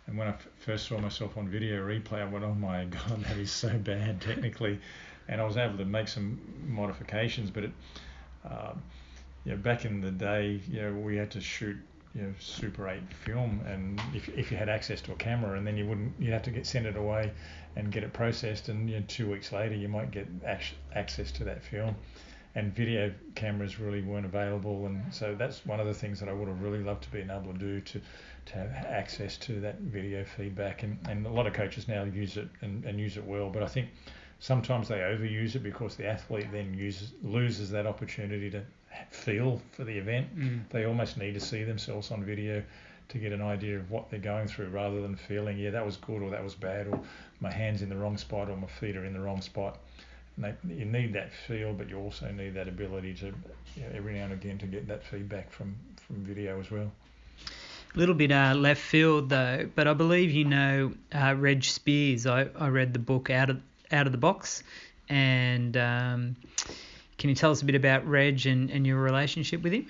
[0.08, 3.22] And when I f- first saw myself on video replay, I went, oh my God,
[3.22, 4.80] that is so bad technically.
[5.28, 7.72] And I was able to make some modifications, but it,
[8.44, 8.82] Um,
[9.44, 11.76] you know, back in the day, you know, we had to shoot
[12.14, 15.64] you know Super 8 film, and if, if you had access to a camera, and
[15.64, 17.30] then you wouldn't, you'd have to get send it away
[17.76, 20.26] and get it processed, and you know, two weeks later you might get
[20.94, 21.94] access to that film.
[22.58, 26.32] And video cameras really weren't available, and so that's one of the things that I
[26.32, 28.00] would have really loved to be able to do to
[28.46, 30.82] to have access to that video feedback.
[30.82, 33.62] And, and a lot of coaches now use it and, and use it well, but
[33.62, 33.90] I think
[34.40, 38.64] sometimes they overuse it because the athlete then uses loses that opportunity to
[39.10, 40.36] feel for the event.
[40.36, 40.68] Mm.
[40.70, 42.64] They almost need to see themselves on video
[43.08, 45.96] to get an idea of what they're going through rather than feeling, yeah, that was
[45.96, 47.00] good or that was bad or
[47.40, 49.78] my hand's in the wrong spot or my feet are in the wrong spot.
[50.38, 53.88] And they, you need that feel, but you also need that ability to you know,
[53.94, 55.74] every now and again to get that feedback from,
[56.06, 56.90] from video as well.
[57.94, 62.26] A little bit uh, left field though, but I believe you know uh, Reg Spiers.
[62.26, 63.60] I, I read the book out of
[63.90, 64.62] out of the box,
[65.08, 66.36] and um,
[67.16, 69.86] can you tell us a bit about Reg and, and your relationship with him?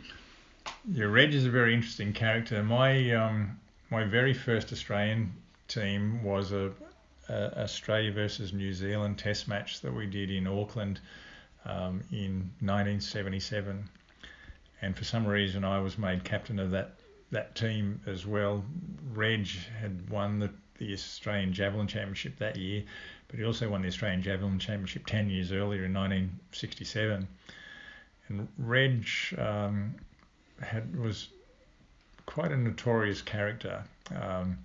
[0.91, 2.63] Yeah, Reg is a very interesting character.
[2.63, 3.59] My um,
[3.91, 5.33] my very first Australian
[5.67, 6.71] team was a,
[7.29, 11.01] Australia versus New Zealand Test match that we did in Auckland
[11.65, 13.89] um, in 1977,
[14.81, 16.95] and for some reason I was made captain of that
[17.31, 18.65] that team as well.
[19.13, 19.47] Reg
[19.81, 22.83] had won the, the Australian Javelin Championship that year,
[23.29, 27.29] but he also won the Australian Javelin Championship 10 years earlier in 1967.
[28.29, 29.07] And Reg
[29.37, 29.95] um,
[30.61, 31.29] had, was
[32.27, 33.85] quite a notorious character.
[34.15, 34.59] Um,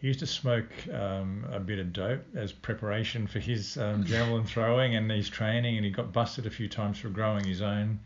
[0.00, 4.44] he used to smoke um, a bit of dope as preparation for his um, javelin
[4.46, 7.98] throwing and his training, and he got busted a few times for growing his own.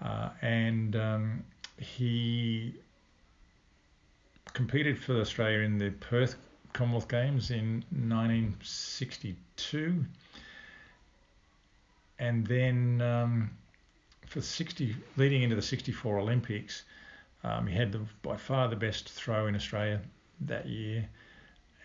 [0.00, 1.42] Uh, and um,
[1.78, 2.72] he
[4.52, 6.36] competed for Australia in the Perth
[6.72, 10.04] Commonwealth Games in 1962,
[12.20, 13.50] and then um,
[14.26, 16.84] for 60 leading into the 64 Olympics,
[17.42, 20.00] um, he had the, by far the best throw in Australia
[20.46, 21.08] that year.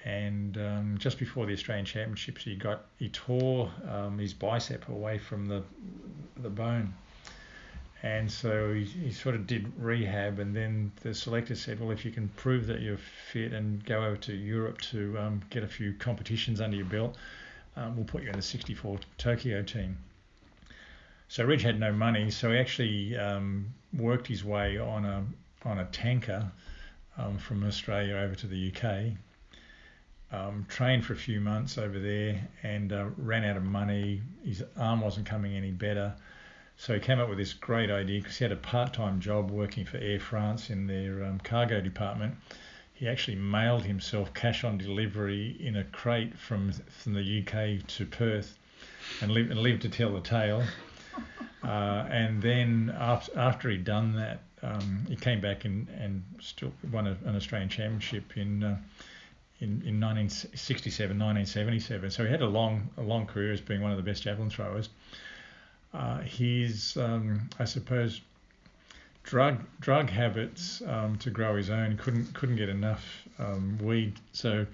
[0.05, 5.17] And um, just before the Australian Championships, he got he tore um, his bicep away
[5.17, 5.63] from the
[6.37, 6.93] the bone
[8.01, 12.05] and so he, he, sort of did rehab, and then the selector said, "Well, if
[12.05, 15.67] you can prove that you're fit and go over to Europe to um, get a
[15.67, 17.17] few competitions under your belt,
[17.75, 19.97] um, we'll put you in the 64 Tokyo team."
[21.27, 25.25] So Reg had no money, so he actually um, worked his way on a
[25.65, 26.49] on a tanker
[27.19, 29.13] um, from Australia over to the UK.
[30.31, 34.21] Um, trained for a few months over there and uh, ran out of money.
[34.45, 36.15] His arm wasn't coming any better
[36.79, 39.83] so he came up with this great idea because he had a part-time job working
[39.83, 42.35] for Air France in their um, cargo department.
[42.93, 48.05] He actually mailed himself cash on delivery in a crate from from the UK to
[48.05, 48.57] Perth,
[49.21, 50.63] and lived and lived to tell the tale.
[51.61, 56.71] Uh, and then after, after he'd done that, um, he came back and, and still
[56.91, 58.63] won a, an Australian championship in.
[58.63, 58.77] Uh,
[59.61, 62.11] in, in 1967, 1977.
[62.11, 64.49] So he had a long, a long career as being one of the best javelin
[64.49, 64.87] throwers
[65.93, 68.21] uh, his, um, I suppose,
[69.23, 71.97] drug drug habits um, to grow his own.
[71.97, 74.65] Couldn't couldn't get enough um, weed, so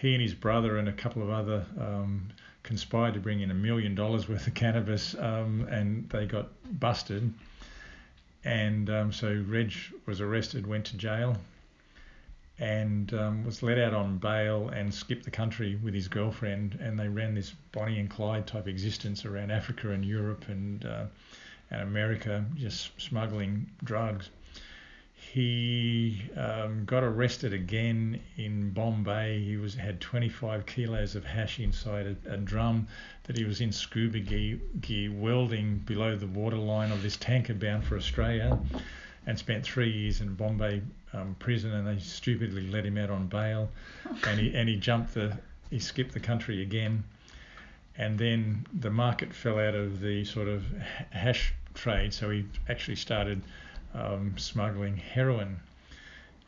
[0.00, 2.28] he and his brother and a couple of other um,
[2.62, 6.48] conspired to bring in a million dollars worth of cannabis, um, and they got
[6.78, 7.32] busted.
[8.44, 9.72] And um, so Reg
[10.06, 11.36] was arrested, went to jail,
[12.58, 16.98] and um, was let out on bail and skipped the country with his girlfriend, and
[16.98, 21.06] they ran this Bonnie and Clyde type existence around Africa and Europe and uh,
[21.70, 24.28] and America, just smuggling drugs.
[25.34, 29.42] He um, got arrested again in Bombay.
[29.42, 32.86] He was had 25 kilos of hash inside a, a drum
[33.24, 37.84] that he was in scuba gear, gear welding below the waterline of this tanker bound
[37.84, 38.56] for Australia
[39.26, 40.80] and spent three years in Bombay
[41.12, 43.68] um, prison, and they stupidly let him out on bail,
[44.28, 45.36] and he and he jumped the
[45.68, 47.02] he skipped the country again,
[47.98, 50.64] and then the market fell out of the sort of
[51.10, 53.42] hash trade, so he actually started
[53.94, 55.60] um, smuggling heroin.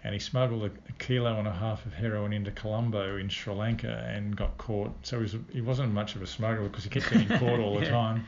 [0.04, 3.52] And he smuggled a, a, kilo and a half of heroin into Colombo in Sri
[3.52, 4.92] Lanka and got caught.
[5.02, 7.74] So he, was, he wasn't much of a smuggler because he kept getting caught all
[7.78, 7.90] the yeah.
[7.90, 8.24] time.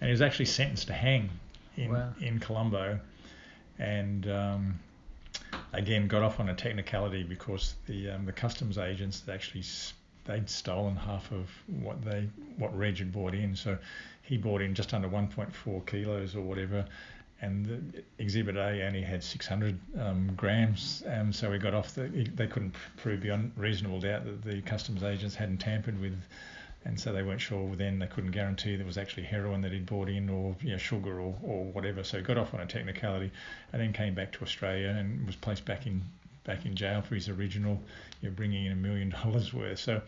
[0.00, 1.30] And he was actually sentenced to hang
[1.76, 2.12] in, wow.
[2.20, 3.00] in Colombo
[3.80, 4.78] and um,
[5.72, 9.64] again got off on a technicality because the um, the customs agents actually
[10.26, 12.28] they'd stolen half of what they
[12.58, 13.76] what Reg had bought in, so
[14.22, 16.84] he bought in just under 1.4 kilos or whatever,
[17.42, 21.94] and the Exhibit A only had 600 um, grams, and so we got off.
[21.94, 26.20] The, they couldn't prove beyond reasonable doubt that the customs agents hadn't tampered with
[26.84, 27.74] and so they weren't sure.
[27.76, 30.78] Then they couldn't guarantee there was actually heroin that he'd brought in, or you know,
[30.78, 32.02] sugar, or, or whatever.
[32.02, 33.30] So he got off on a technicality,
[33.72, 36.02] and then came back to Australia and was placed back in
[36.44, 37.78] back in jail for his original,
[38.22, 39.78] you know, bringing in a million dollars worth.
[39.78, 40.00] So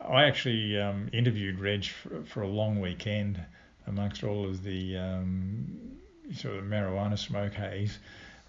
[0.00, 3.38] I actually um, interviewed Reg for, for, a long weekend
[3.86, 5.98] amongst all of the um,
[6.34, 7.98] sort of marijuana smoke haze.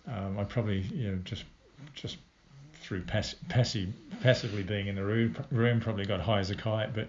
[0.07, 1.45] Um, I probably you know just
[1.95, 2.18] just
[2.73, 3.89] through pass, passive
[4.22, 7.07] passively being in the room, room probably got high as a kite, but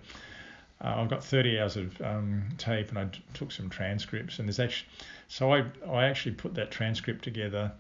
[0.80, 4.48] uh, I've got 30 hours of um, tape and I d- took some transcripts and
[4.48, 4.88] there's actually
[5.28, 7.72] so I I actually put that transcript together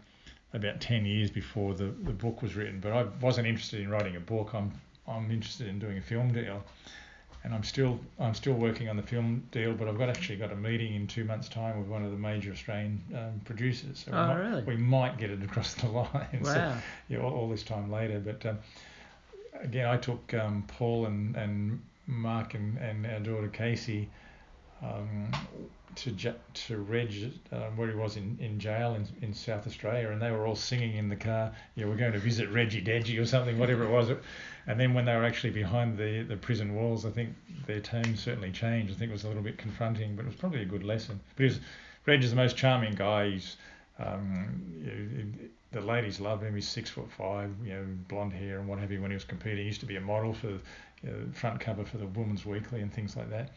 [0.52, 4.16] about 10 years before the, the book was written but I wasn't interested in writing
[4.16, 4.72] a book I'm
[5.06, 6.64] I'm interested in doing a film deal
[7.44, 10.50] and I'm still I'm still working on the film deal, but I've got actually got
[10.50, 14.04] a meeting in two months' time with one of the major Australian um, producers.
[14.06, 14.62] So oh, we, might, really?
[14.62, 16.40] we might get it across the line.
[16.42, 16.54] Wow.
[16.54, 16.74] So,
[17.08, 18.58] yeah, all, all, this time later, but um,
[19.60, 24.08] again, I took um, Paul and, and Mark and, and our daughter Casey
[24.82, 25.30] um,
[25.96, 30.20] to to Reg uh, where he was in, in jail in, in South Australia, and
[30.20, 31.52] they were all singing in the car.
[31.76, 34.10] Yeah, we're going to visit Reggie Deji or something, whatever it was.
[34.66, 37.34] And then when they were actually behind the, the prison walls, I think
[37.66, 38.92] their tone certainly changed.
[38.92, 41.20] I think it was a little bit confronting, but it was probably a good lesson.
[41.36, 41.58] But
[42.06, 43.30] Reg is the most charming guy.
[43.30, 43.56] He's
[43.98, 44.62] um,
[45.70, 46.54] the ladies love him.
[46.54, 49.00] He's six foot five, you know, blonde hair and what have you.
[49.00, 50.60] When he was competing, he used to be a model for you
[51.10, 53.50] know, front cover for the Woman's Weekly and things like that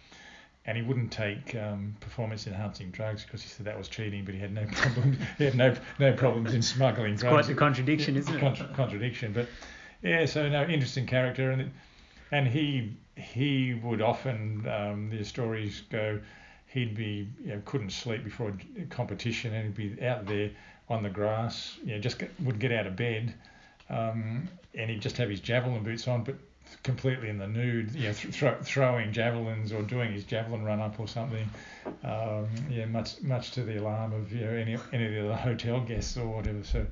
[0.67, 4.33] and he wouldn't take um, performance enhancing drugs because he said that was cheating, but
[4.33, 5.17] he had no problems.
[5.37, 7.47] he had no no problems in smuggling it's drugs.
[7.47, 8.39] Quite a contradiction, isn't it?
[8.39, 9.47] Contra- contradiction, but
[10.03, 10.25] yeah.
[10.25, 11.71] So no, interesting character, and
[12.31, 16.19] and he he would often um, the stories go.
[16.67, 20.51] He'd be you know, couldn't sleep before a competition, and he'd be out there
[20.89, 21.77] on the grass.
[21.83, 23.33] You know, just get, would get out of bed,
[23.89, 26.35] um, and he'd just have his javelin boots on, but
[26.83, 31.07] completely in the nude, know, th- throwing javelins or doing his javelin run up or
[31.07, 31.49] something.
[32.03, 35.81] Um, yeah, much much to the alarm of you know any any of the hotel
[35.81, 36.63] guests or whatever.
[36.63, 36.85] So,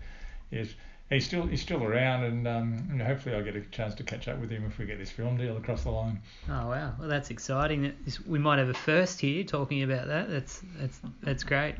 [0.52, 0.70] yes,
[1.10, 4.40] he's still he's still around, and um, hopefully I'll get a chance to catch up
[4.40, 6.22] with him if we get this film deal across the line.
[6.50, 7.94] Oh wow, well that's exciting.
[8.28, 10.30] We might have a first here talking about that.
[10.30, 11.76] That's that's that's great.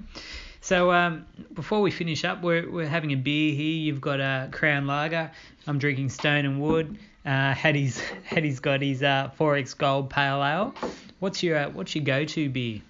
[0.62, 3.78] So um, before we finish up, we're, we're having a beer here.
[3.78, 5.30] You've got a Crown Lager.
[5.68, 6.98] I'm drinking Stone and Wood.
[7.26, 10.76] Uh, Hattie's Hattie's got his uh, 4X Gold Pale Ale.
[11.20, 12.82] What's your uh, what's your go-to beer?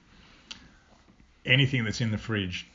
[1.45, 2.67] Anything that's in the fridge.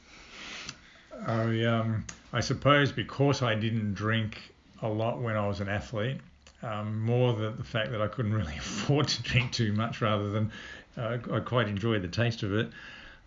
[1.27, 4.39] I um, I suppose because I didn't drink
[4.83, 6.19] a lot when I was an athlete,
[6.63, 10.31] um, more the, the fact that I couldn't really afford to drink too much rather
[10.31, 10.53] than
[10.97, 12.71] uh, I quite enjoyed the taste of it.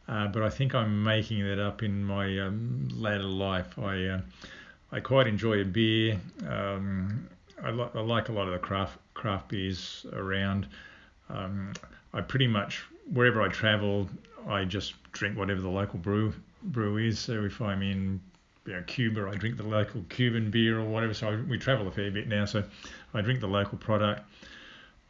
[0.08, 3.78] Uh, but I think I'm making that up in my um, later life.
[3.80, 4.22] I uh,
[4.92, 6.20] I quite enjoy a beer.
[6.48, 7.30] Um,
[7.64, 10.68] I, li- I, like a lot of the craft craft beers around.
[11.30, 11.74] Um,
[12.14, 14.08] I pretty much wherever I travel,
[14.48, 16.34] I just drink whatever the local brew
[16.64, 17.20] brew is.
[17.20, 18.20] So if I'm in
[18.66, 21.14] you know, Cuba, I drink the local Cuban beer or whatever.
[21.14, 22.64] So I, we travel a fair bit now, so
[23.14, 24.22] I drink the local product.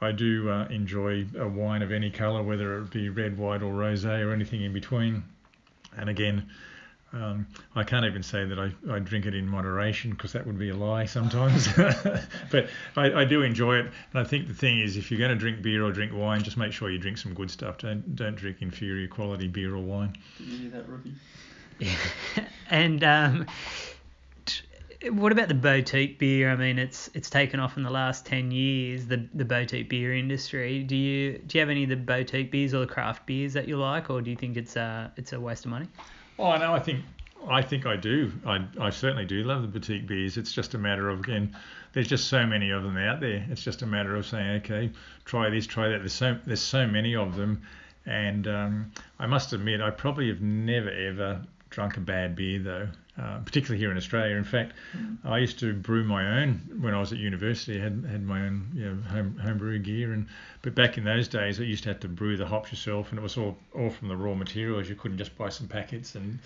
[0.02, 3.74] I do uh, enjoy a wine of any colour, whether it be red, white, or
[3.74, 5.24] rosé, or anything in between.
[5.96, 6.50] And again,
[7.14, 7.46] um,
[7.76, 10.70] I can't even say that I, I drink it in moderation because that would be
[10.70, 11.68] a lie sometimes.
[12.52, 13.86] but I, I, do enjoy it.
[13.86, 16.42] And I think the thing is, if you're going to drink beer or drink wine,
[16.42, 17.78] just make sure you drink some good stuff.
[17.78, 20.14] Don't don't drink inferior quality beer or wine.
[20.40, 21.14] Did you hear that, rookie?
[21.78, 21.96] Yeah.
[22.72, 23.46] and um,
[25.12, 26.50] what about the boutique beer?
[26.50, 29.06] I mean, it's it's taken off in the last ten years.
[29.06, 30.82] The the boutique beer industry.
[30.82, 33.68] Do you do you have any of the boutique beers or the craft beers that
[33.68, 35.88] you like, or do you think it's a it's a waste of money?
[36.40, 37.04] Oh no, I think
[37.48, 38.32] I think I do.
[38.46, 40.38] I, I certainly do love the boutique beers.
[40.38, 41.56] It's just a matter of again,
[41.94, 43.46] there's just so many of them out there.
[43.50, 44.92] It's just a matter of saying, okay,
[45.26, 46.00] try this, try that.
[46.00, 47.62] There's so there's so many of them,
[48.06, 52.88] and um, I must admit, I probably have never ever drunk a bad beer though
[53.16, 54.36] uh, particularly here in Australia.
[54.36, 55.18] In fact, mm.
[55.24, 57.80] I used to brew my own when I was at university.
[57.80, 60.28] I had had my own you know, home home brew gear, and
[60.64, 63.20] but back in those days, I used to have to brew the hops yourself, and
[63.20, 64.90] it was all all from the raw materials.
[64.90, 66.40] You couldn't just buy some packets and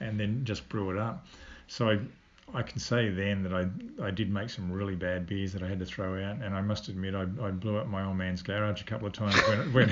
[0.00, 1.26] and then just brew it up.
[1.66, 1.98] So I
[2.54, 3.66] I can say then that I
[4.02, 6.62] I did make some really bad beers that I had to throw out, and I
[6.62, 9.58] must admit I, I blew up my old man's garage a couple of times when
[9.74, 9.88] when,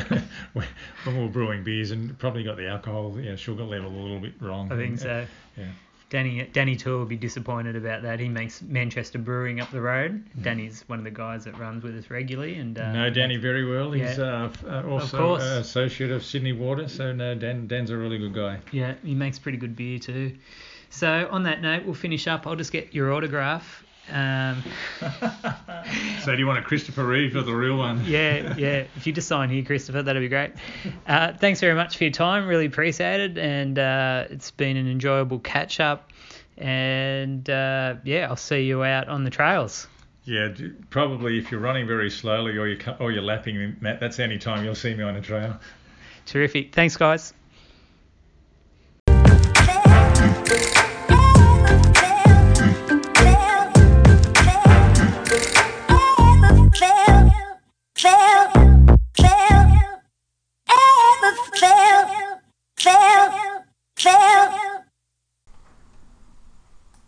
[0.54, 0.66] when,
[1.04, 4.00] when we were brewing beers, and probably got the alcohol you know, sugar level a
[4.00, 4.72] little bit wrong.
[4.72, 5.26] I think so.
[5.58, 5.68] Yeah.
[6.12, 8.20] Danny Danny Tour will be disappointed about that.
[8.20, 10.22] He makes Manchester Brewing up the road.
[10.36, 10.42] Mm.
[10.42, 13.64] Danny's one of the guys that runs with us regularly, and uh, know Danny very
[13.64, 13.92] well.
[13.92, 14.50] He's yeah.
[14.66, 18.60] uh, also an associate of Sydney Water, so no, Dan Dan's a really good guy.
[18.72, 20.36] Yeah, he makes pretty good beer too.
[20.90, 22.46] So on that note, we'll finish up.
[22.46, 23.82] I'll just get your autograph.
[24.10, 24.62] Um,
[26.22, 28.04] so do you want a Christopher Reeve or the real one?
[28.06, 28.84] yeah, yeah.
[28.96, 30.52] If you just sign here, Christopher, that'd be great.
[31.06, 32.46] Uh, thanks very much for your time.
[32.46, 36.10] Really appreciate it, and uh, it's been an enjoyable catch up.
[36.58, 39.86] And uh, yeah, I'll see you out on the trails.
[40.24, 40.54] Yeah,
[40.90, 44.64] probably if you're running very slowly or you're or you're lapping, Matt, that's any time
[44.64, 45.58] you'll see me on a trail.
[46.26, 46.72] Terrific.
[46.74, 47.34] Thanks, guys.